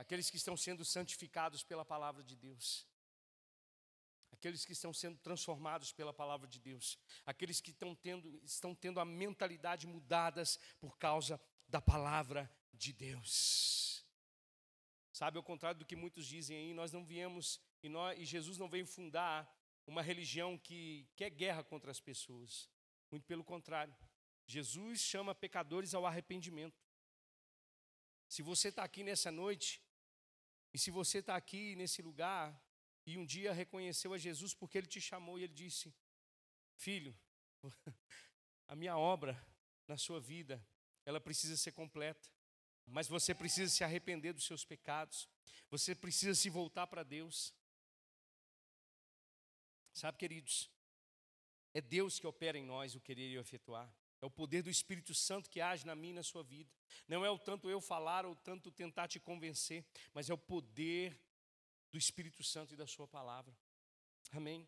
aqueles 0.01 0.31
que 0.31 0.37
estão 0.37 0.57
sendo 0.57 0.83
santificados 0.83 1.63
pela 1.63 1.85
palavra 1.85 2.23
de 2.23 2.35
Deus, 2.35 2.87
aqueles 4.31 4.65
que 4.65 4.71
estão 4.71 4.91
sendo 4.91 5.19
transformados 5.19 5.91
pela 5.93 6.11
palavra 6.11 6.47
de 6.47 6.59
Deus, 6.59 6.97
aqueles 7.23 7.61
que 7.61 7.69
estão 7.69 7.93
tendo, 7.93 8.41
estão 8.43 8.73
tendo 8.73 8.99
a 8.99 9.05
mentalidade 9.05 9.85
mudadas 9.85 10.59
por 10.79 10.97
causa 10.97 11.39
da 11.67 11.79
palavra 11.79 12.51
de 12.73 12.91
Deus. 12.91 14.03
Sabe, 15.13 15.37
ao 15.37 15.43
contrário 15.43 15.77
do 15.77 15.85
que 15.85 15.95
muitos 15.95 16.25
dizem 16.25 16.57
aí, 16.57 16.73
nós 16.73 16.91
não 16.91 17.05
viemos 17.05 17.61
e, 17.83 17.87
nós, 17.87 18.19
e 18.19 18.25
Jesus 18.25 18.57
não 18.57 18.67
veio 18.67 18.87
fundar 18.87 19.47
uma 19.85 20.01
religião 20.01 20.57
que 20.57 21.07
quer 21.15 21.29
guerra 21.29 21.63
contra 21.63 21.91
as 21.91 21.99
pessoas. 21.99 22.67
Muito 23.11 23.27
pelo 23.27 23.43
contrário. 23.43 23.95
Jesus 24.47 24.99
chama 24.99 25.35
pecadores 25.35 25.93
ao 25.93 26.07
arrependimento. 26.07 26.81
Se 28.27 28.41
você 28.41 28.69
está 28.69 28.83
aqui 28.83 29.03
nessa 29.03 29.29
noite 29.29 29.79
e 30.73 30.77
se 30.77 30.89
você 30.89 31.19
está 31.19 31.35
aqui 31.35 31.75
nesse 31.75 32.01
lugar 32.01 32.59
e 33.05 33.17
um 33.17 33.25
dia 33.25 33.51
reconheceu 33.51 34.13
a 34.13 34.17
Jesus 34.17 34.53
porque 34.53 34.77
ele 34.77 34.87
te 34.87 35.01
chamou 35.01 35.37
e 35.37 35.43
ele 35.43 35.53
disse: 35.53 35.93
Filho, 36.75 37.17
a 38.67 38.75
minha 38.75 38.97
obra 38.97 39.39
na 39.87 39.97
sua 39.97 40.19
vida, 40.19 40.65
ela 41.05 41.19
precisa 41.19 41.57
ser 41.57 41.71
completa, 41.73 42.29
mas 42.85 43.07
você 43.07 43.35
precisa 43.35 43.71
se 43.71 43.83
arrepender 43.83 44.33
dos 44.33 44.45
seus 44.45 44.63
pecados, 44.63 45.27
você 45.69 45.93
precisa 45.93 46.33
se 46.35 46.49
voltar 46.49 46.87
para 46.87 47.03
Deus. 47.03 47.53
Sabe, 49.93 50.17
queridos, 50.17 50.69
é 51.73 51.81
Deus 51.81 52.17
que 52.17 52.27
opera 52.27 52.57
em 52.57 52.63
nós 52.63 52.95
o 52.95 53.01
querer 53.01 53.29
e 53.29 53.37
o 53.37 53.41
efetuar. 53.41 53.93
É 54.21 54.25
o 54.25 54.29
poder 54.29 54.61
do 54.61 54.69
Espírito 54.69 55.13
Santo 55.15 55.49
que 55.49 55.59
age 55.59 55.85
na 55.85 55.95
minha 55.95 56.11
e 56.11 56.15
na 56.15 56.23
sua 56.23 56.43
vida. 56.43 56.71
Não 57.07 57.25
é 57.25 57.29
o 57.29 57.39
tanto 57.39 57.69
eu 57.69 57.81
falar 57.81 58.25
ou 58.25 58.35
tanto 58.35 58.71
tentar 58.71 59.07
te 59.07 59.19
convencer, 59.19 59.83
mas 60.13 60.29
é 60.29 60.33
o 60.33 60.37
poder 60.37 61.19
do 61.91 61.97
Espírito 61.97 62.43
Santo 62.43 62.73
e 62.73 62.77
da 62.77 62.85
sua 62.85 63.07
palavra. 63.07 63.55
Amém. 64.31 64.67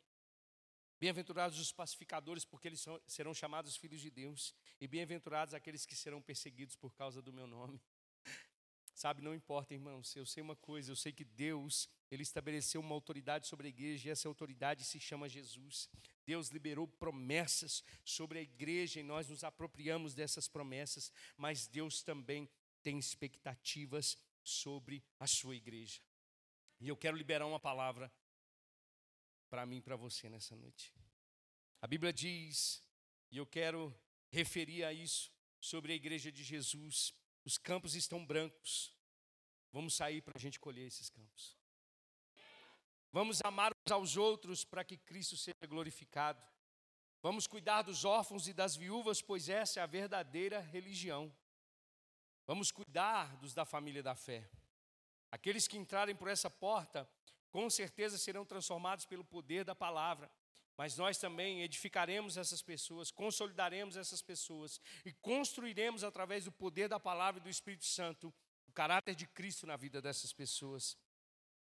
Bem-aventurados 0.99 1.59
os 1.59 1.71
pacificadores, 1.71 2.45
porque 2.45 2.67
eles 2.67 2.79
são, 2.79 2.99
serão 3.05 3.33
chamados 3.33 3.75
filhos 3.75 4.01
de 4.01 4.09
Deus. 4.09 4.55
E 4.79 4.87
bem-aventurados 4.87 5.53
aqueles 5.53 5.85
que 5.85 5.95
serão 5.95 6.21
perseguidos 6.21 6.75
por 6.75 6.95
causa 6.95 7.21
do 7.21 7.31
meu 7.31 7.45
nome. 7.45 7.81
Sabe, 8.95 9.21
não 9.21 9.35
importa, 9.35 9.73
irmãos, 9.73 10.15
eu 10.15 10.25
sei 10.25 10.41
uma 10.41 10.55
coisa, 10.55 10.91
eu 10.91 10.95
sei 10.95 11.11
que 11.11 11.25
Deus, 11.25 11.89
Ele 12.09 12.23
estabeleceu 12.23 12.79
uma 12.79 12.95
autoridade 12.95 13.47
sobre 13.47 13.67
a 13.67 13.69
igreja, 13.69 14.07
e 14.07 14.11
essa 14.11 14.27
autoridade 14.27 14.83
se 14.83 14.99
chama 14.99 15.27
Jesus. 15.27 15.89
Deus 16.25 16.49
liberou 16.49 16.87
promessas 16.87 17.83
sobre 18.03 18.39
a 18.39 18.41
igreja 18.41 18.99
e 18.99 19.03
nós 19.03 19.29
nos 19.29 19.43
apropriamos 19.43 20.13
dessas 20.13 20.47
promessas, 20.47 21.11
mas 21.37 21.67
Deus 21.67 22.01
também 22.01 22.49
tem 22.81 22.97
expectativas 22.97 24.17
sobre 24.43 25.03
a 25.19 25.27
sua 25.27 25.55
igreja. 25.55 26.01
E 26.79 26.87
eu 26.87 26.97
quero 26.97 27.15
liberar 27.15 27.45
uma 27.45 27.59
palavra 27.59 28.11
para 29.49 29.65
mim 29.65 29.77
e 29.77 29.81
para 29.81 29.95
você 29.95 30.29
nessa 30.29 30.55
noite. 30.55 30.93
A 31.81 31.87
Bíblia 31.87 32.11
diz, 32.11 32.81
e 33.31 33.37
eu 33.37 33.45
quero 33.45 33.93
referir 34.29 34.83
a 34.83 34.91
isso, 34.91 35.31
sobre 35.59 35.93
a 35.93 35.95
igreja 35.95 36.31
de 36.31 36.43
Jesus: 36.43 37.13
os 37.45 37.57
campos 37.57 37.95
estão 37.95 38.25
brancos, 38.25 38.95
vamos 39.71 39.95
sair 39.95 40.21
para 40.21 40.37
a 40.37 40.39
gente 40.39 40.59
colher 40.59 40.87
esses 40.87 41.09
campos. 41.09 41.57
Vamos 43.13 43.41
amar 43.43 43.71
uns 43.85 43.91
aos 43.91 44.17
outros 44.17 44.65
para 44.65 44.83
que 44.83 44.97
Cristo 44.97 45.37
seja 45.37 45.67
glorificado. 45.67 46.41
Vamos 47.21 47.45
cuidar 47.45 47.83
dos 47.83 48.03
órfãos 48.03 48.47
e 48.47 48.53
das 48.53 48.75
viúvas, 48.75 49.21
pois 49.21 49.49
essa 49.49 49.79
é 49.79 49.83
a 49.83 49.85
verdadeira 49.85 50.59
religião. 50.59 51.31
Vamos 52.47 52.71
cuidar 52.71 53.37
dos 53.37 53.53
da 53.53 53.65
família 53.65 54.01
da 54.01 54.15
fé. 54.15 54.49
Aqueles 55.31 55.67
que 55.67 55.77
entrarem 55.77 56.15
por 56.15 56.27
essa 56.27 56.49
porta, 56.49 57.07
com 57.51 57.69
certeza 57.69 58.17
serão 58.17 58.43
transformados 58.43 59.05
pelo 59.05 59.23
poder 59.23 59.63
da 59.63 59.75
palavra. 59.75 60.27
Mas 60.75 60.97
nós 60.97 61.19
também 61.19 61.61
edificaremos 61.61 62.35
essas 62.35 62.63
pessoas, 62.63 63.11
consolidaremos 63.11 63.95
essas 63.95 64.23
pessoas 64.23 64.81
e 65.05 65.13
construiremos 65.13 66.03
através 66.03 66.45
do 66.45 66.51
poder 66.51 66.89
da 66.89 66.99
palavra 66.99 67.39
e 67.39 67.43
do 67.43 67.49
Espírito 67.49 67.85
Santo 67.85 68.33
o 68.67 68.71
caráter 68.71 69.13
de 69.13 69.27
Cristo 69.27 69.67
na 69.67 69.77
vida 69.77 70.01
dessas 70.01 70.33
pessoas. 70.33 70.97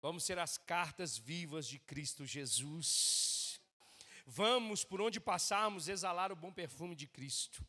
Vamos 0.02 0.24
ser 0.24 0.40
as 0.40 0.58
cartas 0.58 1.18
vivas 1.18 1.68
de 1.68 1.78
Cristo 1.80 2.26
Jesus. 2.26 3.60
Vamos, 4.26 4.84
por 4.84 5.02
onde 5.02 5.20
passarmos, 5.20 5.90
exalar 5.90 6.32
o 6.32 6.36
bom 6.36 6.52
perfume 6.52 6.96
de 6.96 7.08
Cristo. 7.08 7.66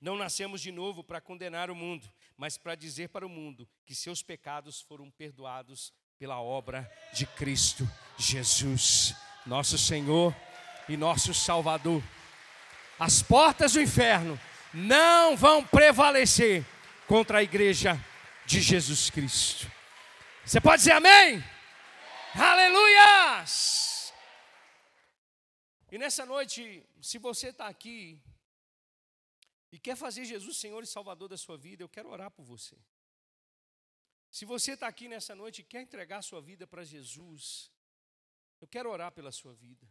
Não 0.00 0.16
nascemos 0.16 0.60
de 0.60 0.70
novo 0.70 1.04
para 1.04 1.20
condenar 1.20 1.70
o 1.70 1.74
mundo, 1.74 2.10
mas 2.36 2.58
para 2.58 2.74
dizer 2.74 3.08
para 3.08 3.26
o 3.26 3.28
mundo 3.28 3.68
que 3.86 3.94
seus 3.94 4.22
pecados 4.22 4.80
foram 4.80 5.10
perdoados 5.10 5.92
pela 6.18 6.40
obra 6.40 6.90
de 7.14 7.26
Cristo 7.26 7.88
Jesus, 8.18 9.14
nosso 9.46 9.78
Senhor 9.78 10.34
e 10.88 10.96
nosso 10.96 11.32
Salvador. 11.32 12.02
As 12.98 13.22
portas 13.22 13.72
do 13.72 13.80
inferno 13.80 14.38
não 14.74 15.36
vão 15.36 15.64
prevalecer 15.64 16.64
contra 17.06 17.38
a 17.38 17.42
igreja 17.42 17.98
de 18.44 18.60
Jesus 18.60 19.08
Cristo. 19.08 19.79
Você 20.44 20.60
pode 20.60 20.78
dizer 20.78 20.92
amém? 20.92 21.34
amém. 21.34 21.44
Aleluias! 22.34 24.12
E 25.92 25.98
nessa 25.98 26.24
noite, 26.24 26.86
se 27.00 27.18
você 27.18 27.48
está 27.48 27.68
aqui 27.68 28.20
e 29.70 29.78
quer 29.78 29.96
fazer 29.96 30.24
Jesus 30.24 30.56
Senhor 30.56 30.82
e 30.82 30.86
Salvador 30.86 31.28
da 31.28 31.36
sua 31.36 31.56
vida, 31.56 31.82
eu 31.82 31.88
quero 31.88 32.08
orar 32.08 32.30
por 32.30 32.44
você. 32.44 32.76
Se 34.30 34.44
você 34.44 34.72
está 34.72 34.86
aqui 34.86 35.08
nessa 35.08 35.34
noite 35.34 35.60
e 35.60 35.64
quer 35.64 35.82
entregar 35.82 36.18
a 36.18 36.22
sua 36.22 36.40
vida 36.40 36.66
para 36.66 36.84
Jesus, 36.84 37.70
eu 38.60 38.66
quero 38.66 38.90
orar 38.90 39.12
pela 39.12 39.32
sua 39.32 39.52
vida. 39.54 39.86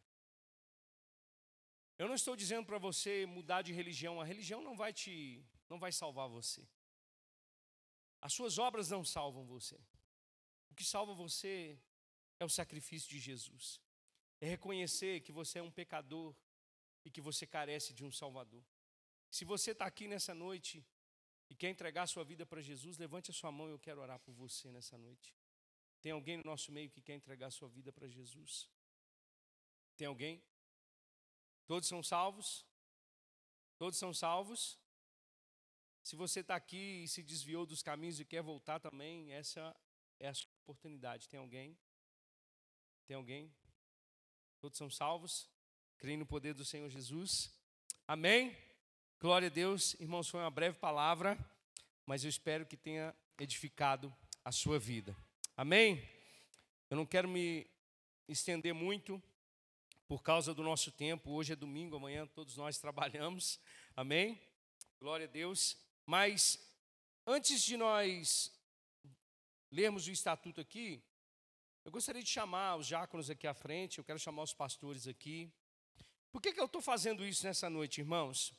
Eu 1.97 2.07
não 2.07 2.15
estou 2.15 2.35
dizendo 2.35 2.65
para 2.65 2.77
você 2.77 3.25
mudar 3.25 3.61
de 3.61 3.71
religião, 3.73 4.19
a 4.19 4.25
religião 4.25 4.61
não 4.61 4.75
vai 4.75 4.91
te 4.93 5.45
não 5.69 5.77
vai 5.77 5.91
salvar 5.91 6.27
você. 6.27 6.67
As 8.19 8.33
suas 8.33 8.57
obras 8.57 8.89
não 8.89 9.03
salvam 9.05 9.45
você 9.45 9.77
que 10.79 10.85
salva 10.85 11.13
você 11.13 11.77
é 12.39 12.45
o 12.45 12.49
sacrifício 12.49 13.09
de 13.09 13.19
Jesus. 13.19 13.81
É 14.39 14.47
reconhecer 14.47 15.19
que 15.19 15.33
você 15.33 15.59
é 15.59 15.61
um 15.61 15.69
pecador 15.69 16.33
e 17.03 17.11
que 17.11 17.19
você 17.19 17.45
carece 17.45 17.93
de 17.93 18.05
um 18.05 18.11
Salvador. 18.13 18.63
Se 19.29 19.43
você 19.43 19.71
está 19.71 19.85
aqui 19.85 20.07
nessa 20.07 20.33
noite 20.33 20.87
e 21.49 21.53
quer 21.53 21.69
entregar 21.69 22.07
sua 22.07 22.23
vida 22.23 22.45
para 22.45 22.61
Jesus, 22.61 22.97
levante 22.97 23.29
a 23.29 23.33
sua 23.33 23.51
mão 23.51 23.67
e 23.67 23.71
eu 23.71 23.79
quero 23.79 23.99
orar 23.99 24.19
por 24.21 24.33
você 24.33 24.71
nessa 24.71 24.97
noite. 24.97 25.35
Tem 26.01 26.13
alguém 26.13 26.37
no 26.37 26.45
nosso 26.45 26.71
meio 26.71 26.89
que 26.89 27.01
quer 27.01 27.15
entregar 27.15 27.51
sua 27.51 27.67
vida 27.67 27.91
para 27.91 28.07
Jesus? 28.07 28.69
Tem 29.97 30.07
alguém? 30.07 30.41
Todos 31.67 31.89
são 31.89 32.01
salvos? 32.01 32.65
Todos 33.77 33.99
são 33.99 34.13
salvos? 34.13 34.79
Se 36.03 36.15
você 36.15 36.39
está 36.39 36.55
aqui 36.55 37.03
e 37.03 37.07
se 37.09 37.21
desviou 37.21 37.65
dos 37.65 37.83
caminhos 37.83 38.17
e 38.21 38.23
quer 38.23 38.41
voltar 38.41 38.79
também, 38.79 39.33
essa 39.33 39.75
é 40.21 40.29
a 40.29 40.33
sua 40.33 40.58
oportunidade. 40.69 41.27
Tem 41.27 41.39
alguém? 41.39 41.75
Tem 43.07 43.17
alguém? 43.17 43.51
Todos 44.59 44.77
são 44.77 44.87
salvos? 44.87 45.49
Creem 45.97 46.17
no 46.17 46.27
poder 46.27 46.53
do 46.53 46.63
Senhor 46.63 46.87
Jesus? 46.89 47.51
Amém? 48.07 48.55
Glória 49.19 49.47
a 49.47 49.49
Deus. 49.49 49.95
Irmãos, 49.95 50.29
foi 50.29 50.39
uma 50.39 50.51
breve 50.51 50.77
palavra, 50.77 51.35
mas 52.05 52.23
eu 52.23 52.29
espero 52.29 52.67
que 52.67 52.77
tenha 52.77 53.15
edificado 53.39 54.15
a 54.45 54.51
sua 54.51 54.77
vida. 54.77 55.15
Amém? 55.57 56.07
Eu 56.87 56.97
não 56.97 57.05
quero 57.05 57.27
me 57.27 57.65
estender 58.27 58.73
muito 58.73 59.21
por 60.07 60.21
causa 60.21 60.53
do 60.53 60.61
nosso 60.61 60.91
tempo. 60.91 61.31
Hoje 61.31 61.53
é 61.53 61.55
domingo, 61.55 61.95
amanhã 61.95 62.27
todos 62.27 62.55
nós 62.57 62.77
trabalhamos. 62.77 63.59
Amém? 63.95 64.39
Glória 64.99 65.25
a 65.25 65.29
Deus. 65.29 65.75
Mas 66.05 66.59
antes 67.25 67.63
de 67.63 67.75
nós 67.75 68.58
lermos 69.71 70.07
o 70.07 70.11
estatuto 70.11 70.59
aqui, 70.59 71.03
eu 71.85 71.91
gostaria 71.91 72.21
de 72.21 72.29
chamar 72.29 72.75
os 72.75 72.87
diáconos 72.87 73.29
aqui 73.29 73.47
à 73.47 73.53
frente, 73.53 73.97
eu 73.97 74.03
quero 74.03 74.19
chamar 74.19 74.43
os 74.43 74.53
pastores 74.53 75.07
aqui. 75.07 75.51
Por 76.31 76.41
que, 76.41 76.53
que 76.53 76.59
eu 76.59 76.65
estou 76.65 76.81
fazendo 76.81 77.25
isso 77.25 77.45
nessa 77.45 77.69
noite, 77.69 78.01
irmãos? 78.01 78.53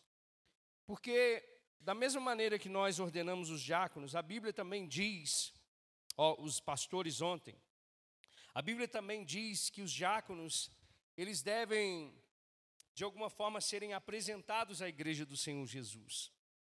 Porque, 0.86 1.42
da 1.78 1.94
mesma 1.94 2.20
maneira 2.20 2.58
que 2.58 2.68
nós 2.68 2.98
ordenamos 2.98 3.50
os 3.50 3.62
diáconos, 3.62 4.16
a 4.16 4.22
Bíblia 4.22 4.52
também 4.52 4.88
diz, 4.88 5.52
ó, 6.16 6.40
os 6.40 6.58
pastores 6.58 7.20
ontem, 7.20 7.56
a 8.52 8.60
Bíblia 8.60 8.88
também 8.88 9.24
diz 9.24 9.70
que 9.70 9.82
os 9.82 9.92
diáconos, 9.92 10.70
eles 11.16 11.42
devem, 11.42 12.12
de 12.94 13.04
alguma 13.04 13.30
forma, 13.30 13.60
serem 13.60 13.92
apresentados 13.92 14.82
à 14.82 14.88
igreja 14.88 15.24
do 15.24 15.36
Senhor 15.36 15.64
Jesus. 15.66 16.32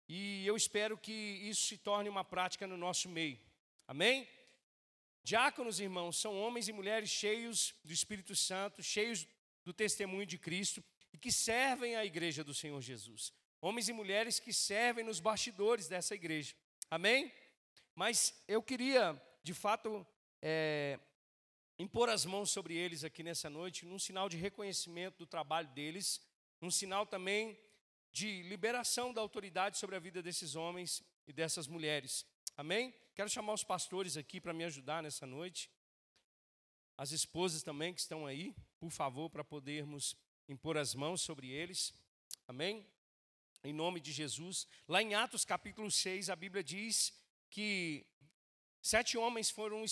E 0.08 0.46
eu 0.46 0.56
espero 0.56 0.98
que 0.98 1.12
isso 1.12 1.64
se 1.64 1.78
torne 1.78 2.10
uma 2.10 2.24
prática 2.24 2.68
no 2.68 2.78
nosso 2.78 3.10
meio. 3.10 3.40
Amém? 3.88 4.28
Diáconos, 5.24 5.80
irmãos, 5.80 6.18
são 6.18 6.38
homens 6.38 6.68
e 6.68 6.74
mulheres 6.74 7.10
cheios 7.10 7.74
do 7.84 7.94
Espírito 7.94 8.36
Santo, 8.36 8.84
cheios 8.84 9.28
do 9.64 9.74
testemunho 9.74 10.26
de 10.26 10.38
Cristo 10.38 10.84
e 11.14 11.18
que 11.18 11.32
servem 11.32 11.96
à 11.96 12.04
igreja 12.06 12.44
do 12.44 12.54
Senhor 12.54 12.82
Jesus. 12.82 13.32
Homens 13.62 13.88
e 13.88 13.94
mulheres 13.94 14.40
que 14.40 14.52
servem 14.52 15.06
nos 15.06 15.20
bastidores 15.20 15.88
dessa 15.88 16.16
igreja. 16.16 16.54
Amém? 16.90 17.32
Mas 17.96 18.34
eu 18.48 18.62
queria, 18.62 19.22
de 19.42 19.54
fato, 19.54 20.06
é, 20.42 21.00
impor 21.80 22.10
as 22.10 22.26
mãos 22.26 22.50
sobre 22.50 22.76
eles 22.76 23.04
aqui 23.04 23.24
nessa 23.24 23.50
noite, 23.50 23.86
num 23.86 24.00
sinal 24.00 24.28
de 24.28 24.36
reconhecimento 24.36 25.20
do 25.20 25.26
trabalho 25.26 25.70
deles, 25.70 26.22
num 26.60 26.72
sinal 26.72 27.06
também 27.06 27.58
de 28.12 28.44
liberação 28.44 29.14
da 29.14 29.22
autoridade 29.22 29.78
sobre 29.78 29.96
a 29.96 30.00
vida 30.00 30.22
desses 30.22 30.56
homens 30.56 31.02
e 31.26 31.32
dessas 31.32 31.68
mulheres. 31.68 32.26
Amém? 32.56 32.94
Quero 33.16 33.30
chamar 33.30 33.54
os 33.54 33.64
pastores 33.64 34.16
aqui 34.16 34.40
para 34.40 34.54
me 34.54 34.64
ajudar 34.64 35.02
nessa 35.02 35.26
noite. 35.26 35.72
As 36.96 37.12
esposas 37.12 37.64
também 37.64 37.92
que 37.92 38.00
estão 38.00 38.28
aí, 38.28 38.56
por 38.80 38.92
favor, 38.92 39.28
para 39.28 39.44
podermos 39.44 40.16
impor 40.48 40.78
as 40.78 40.94
mãos 40.94 41.22
sobre 41.22 41.50
eles. 41.50 41.96
Amém? 42.48 42.86
Em 43.64 43.74
nome 43.74 44.00
de 44.00 44.12
Jesus. 44.12 44.68
Lá 44.88 45.02
em 45.02 45.16
Atos 45.16 45.44
capítulo 45.44 45.90
6, 45.90 46.30
a 46.30 46.36
Bíblia 46.36 46.64
diz 46.64 47.12
que 47.50 48.06
sete 48.84 49.18
homens 49.18 49.50
foram 49.50 49.84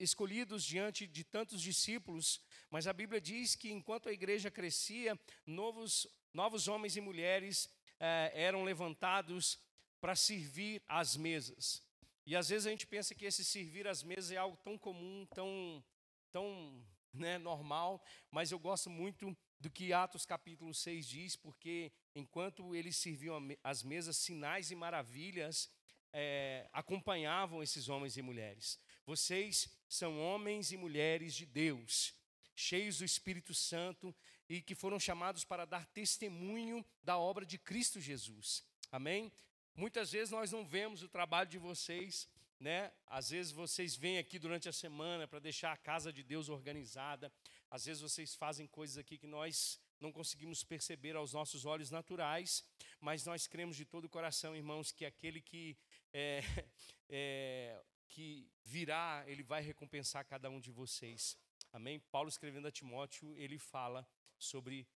escolhidos 0.00 0.64
diante 0.64 1.06
de 1.06 1.22
tantos 1.22 1.62
discípulos, 1.62 2.40
mas 2.68 2.88
a 2.88 2.92
Bíblia 2.92 3.20
diz 3.20 3.54
que 3.54 3.70
enquanto 3.70 4.08
a 4.08 4.12
igreja 4.12 4.50
crescia, 4.50 5.16
novos, 5.46 6.08
novos 6.34 6.66
homens 6.66 6.96
e 6.96 7.00
mulheres 7.00 7.70
eh, 8.00 8.32
eram 8.34 8.64
levantados 8.64 9.56
para 10.00 10.16
servir 10.16 10.82
às 10.88 11.16
mesas. 11.16 11.86
E 12.28 12.36
às 12.36 12.50
vezes 12.50 12.66
a 12.66 12.70
gente 12.70 12.86
pensa 12.86 13.14
que 13.14 13.24
esse 13.24 13.42
servir 13.42 13.88
às 13.88 14.02
mesas 14.02 14.30
é 14.30 14.36
algo 14.36 14.58
tão 14.58 14.76
comum, 14.76 15.26
tão, 15.34 15.82
tão 16.30 16.84
né, 17.10 17.38
normal, 17.38 18.04
mas 18.30 18.52
eu 18.52 18.58
gosto 18.58 18.90
muito 18.90 19.34
do 19.58 19.70
que 19.70 19.94
Atos 19.94 20.26
capítulo 20.26 20.74
6 20.74 21.08
diz, 21.08 21.36
porque 21.36 21.90
enquanto 22.14 22.76
eles 22.76 22.98
serviam 22.98 23.40
às 23.64 23.82
mesas, 23.82 24.18
sinais 24.18 24.70
e 24.70 24.74
maravilhas 24.74 25.70
é, 26.12 26.68
acompanhavam 26.70 27.62
esses 27.62 27.88
homens 27.88 28.18
e 28.18 28.20
mulheres. 28.20 28.78
Vocês 29.06 29.66
são 29.88 30.20
homens 30.20 30.70
e 30.70 30.76
mulheres 30.76 31.34
de 31.34 31.46
Deus, 31.46 32.14
cheios 32.54 32.98
do 32.98 33.06
Espírito 33.06 33.54
Santo 33.54 34.14
e 34.50 34.60
que 34.60 34.74
foram 34.74 35.00
chamados 35.00 35.46
para 35.46 35.64
dar 35.64 35.86
testemunho 35.86 36.84
da 37.02 37.16
obra 37.16 37.46
de 37.46 37.56
Cristo 37.56 37.98
Jesus. 37.98 38.62
Amém? 38.92 39.32
Muitas 39.78 40.10
vezes 40.10 40.32
nós 40.32 40.50
não 40.50 40.64
vemos 40.66 41.04
o 41.04 41.08
trabalho 41.08 41.48
de 41.48 41.56
vocês, 41.56 42.28
né? 42.58 42.92
Às 43.06 43.30
vezes 43.30 43.52
vocês 43.52 43.94
vêm 43.94 44.18
aqui 44.18 44.36
durante 44.36 44.68
a 44.68 44.72
semana 44.72 45.28
para 45.28 45.38
deixar 45.38 45.70
a 45.72 45.76
casa 45.76 46.12
de 46.12 46.24
Deus 46.24 46.48
organizada. 46.48 47.32
Às 47.70 47.84
vezes 47.86 48.02
vocês 48.02 48.34
fazem 48.34 48.66
coisas 48.66 48.98
aqui 48.98 49.16
que 49.16 49.28
nós 49.28 49.80
não 50.00 50.10
conseguimos 50.10 50.64
perceber 50.64 51.14
aos 51.14 51.32
nossos 51.32 51.64
olhos 51.64 51.92
naturais, 51.92 52.64
mas 53.00 53.24
nós 53.24 53.46
cremos 53.46 53.76
de 53.76 53.84
todo 53.84 54.06
o 54.06 54.08
coração, 54.08 54.56
irmãos, 54.56 54.90
que 54.90 55.04
aquele 55.06 55.40
que 55.40 55.78
é, 56.12 56.40
é, 57.08 57.80
que 58.08 58.50
virá, 58.64 59.22
ele 59.28 59.44
vai 59.44 59.62
recompensar 59.62 60.24
cada 60.24 60.50
um 60.50 60.58
de 60.58 60.72
vocês. 60.72 61.38
Amém? 61.72 62.00
Paulo 62.10 62.28
escrevendo 62.28 62.66
a 62.66 62.72
Timóteo, 62.72 63.32
ele 63.36 63.60
fala 63.60 64.04
sobre 64.36 64.88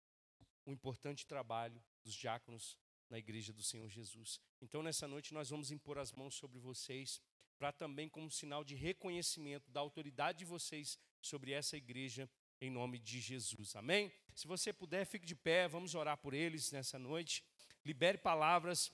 o 0.66 0.72
importante 0.72 1.28
trabalho 1.28 1.80
dos 2.04 2.16
diáconos 2.16 2.80
na 3.12 3.20
igreja 3.20 3.52
do 3.52 3.62
Senhor 3.62 3.90
Jesus. 3.90 4.40
Então, 4.62 4.82
nessa 4.82 5.08
noite, 5.08 5.34
nós 5.34 5.50
vamos 5.50 5.70
impor 5.70 6.00
as 6.00 6.14
mãos 6.14 6.34
sobre 6.34 6.58
vocês, 6.58 7.22
para 7.60 7.72
também, 7.72 8.08
como 8.08 8.32
sinal 8.32 8.64
de 8.64 8.74
reconhecimento 8.74 9.70
da 9.70 9.82
autoridade 9.82 10.40
de 10.40 10.46
vocês 10.46 10.98
sobre 11.22 11.52
essa 11.52 11.76
igreja, 11.76 12.28
em 12.62 12.72
nome 12.72 12.98
de 12.98 13.20
Jesus. 13.20 13.76
Amém? 13.76 14.12
Se 14.34 14.48
você 14.48 14.72
puder, 14.72 15.06
fique 15.06 15.26
de 15.26 15.36
pé, 15.36 15.68
vamos 15.68 15.94
orar 15.94 16.18
por 16.18 16.34
eles 16.34 16.72
nessa 16.72 16.98
noite. 16.98 17.44
Libere 17.86 18.18
palavras 18.18 18.92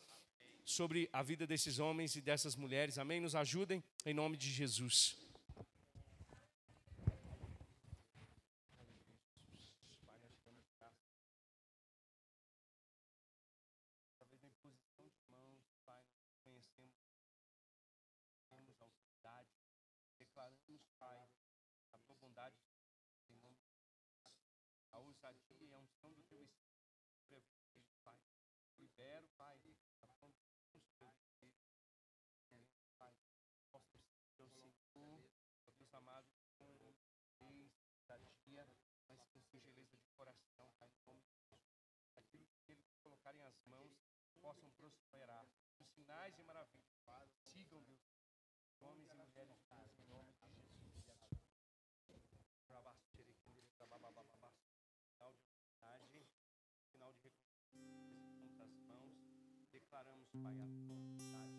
sobre 0.65 1.07
a 1.13 1.21
vida 1.21 1.45
desses 1.45 1.77
homens 1.77 2.15
e 2.15 2.21
dessas 2.21 2.55
mulheres. 2.55 2.97
Amém? 2.97 3.21
Nos 3.21 3.35
ajudem, 3.35 3.83
em 4.03 4.13
nome 4.13 4.35
de 4.35 4.49
Jesus. 4.51 5.26
Os 45.79 45.87
sinais 45.89 46.37
e 46.39 46.43
maravilhas 46.43 46.87
sigam, 47.43 47.83
Deus, 47.83 47.99
homens 48.79 49.09
e 49.09 49.13
mulheres 49.13 49.57
de 49.57 49.99
em 49.99 50.03
nome 50.07 50.31
de 50.31 50.39
Jesus. 50.39 50.63
Sinal 55.09 55.33
de 55.33 55.41
unidade, 55.43 56.05
sinal 56.89 57.13
de 57.13 57.19
reconhecimento 57.23 58.79
mãos. 58.87 59.13
Declaramos, 59.71 60.29
Pai, 60.41 60.57
a 60.59 60.65
vontade. 60.65 61.53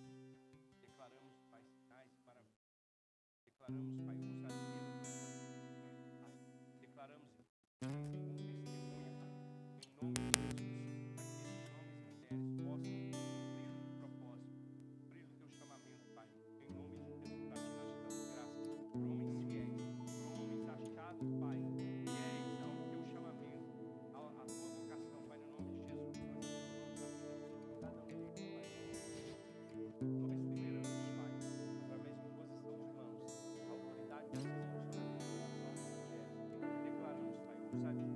Declaramos, 0.80 1.40
Pai, 1.50 1.62
sinais 1.64 2.12
e 2.12 2.22
maravilhas. 2.22 2.68
Declaramos, 3.44 4.06
Pai, 4.06 4.16
ousadia. 4.16 4.37
prophesied 37.80 38.07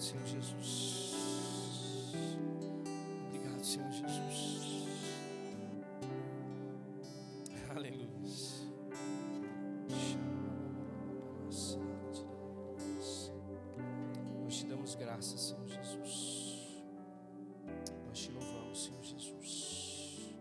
Obrigado, 0.00 0.02
Senhor 0.02 0.26
Jesus. 0.26 1.14
Obrigado, 3.26 3.64
Senhor 3.64 3.92
Jesus. 3.92 4.86
Aleluia. 7.68 8.08
Nós 14.42 14.56
te 14.56 14.64
damos 14.66 14.94
graças, 14.94 15.40
Senhor 15.40 15.68
Jesus. 15.68 16.39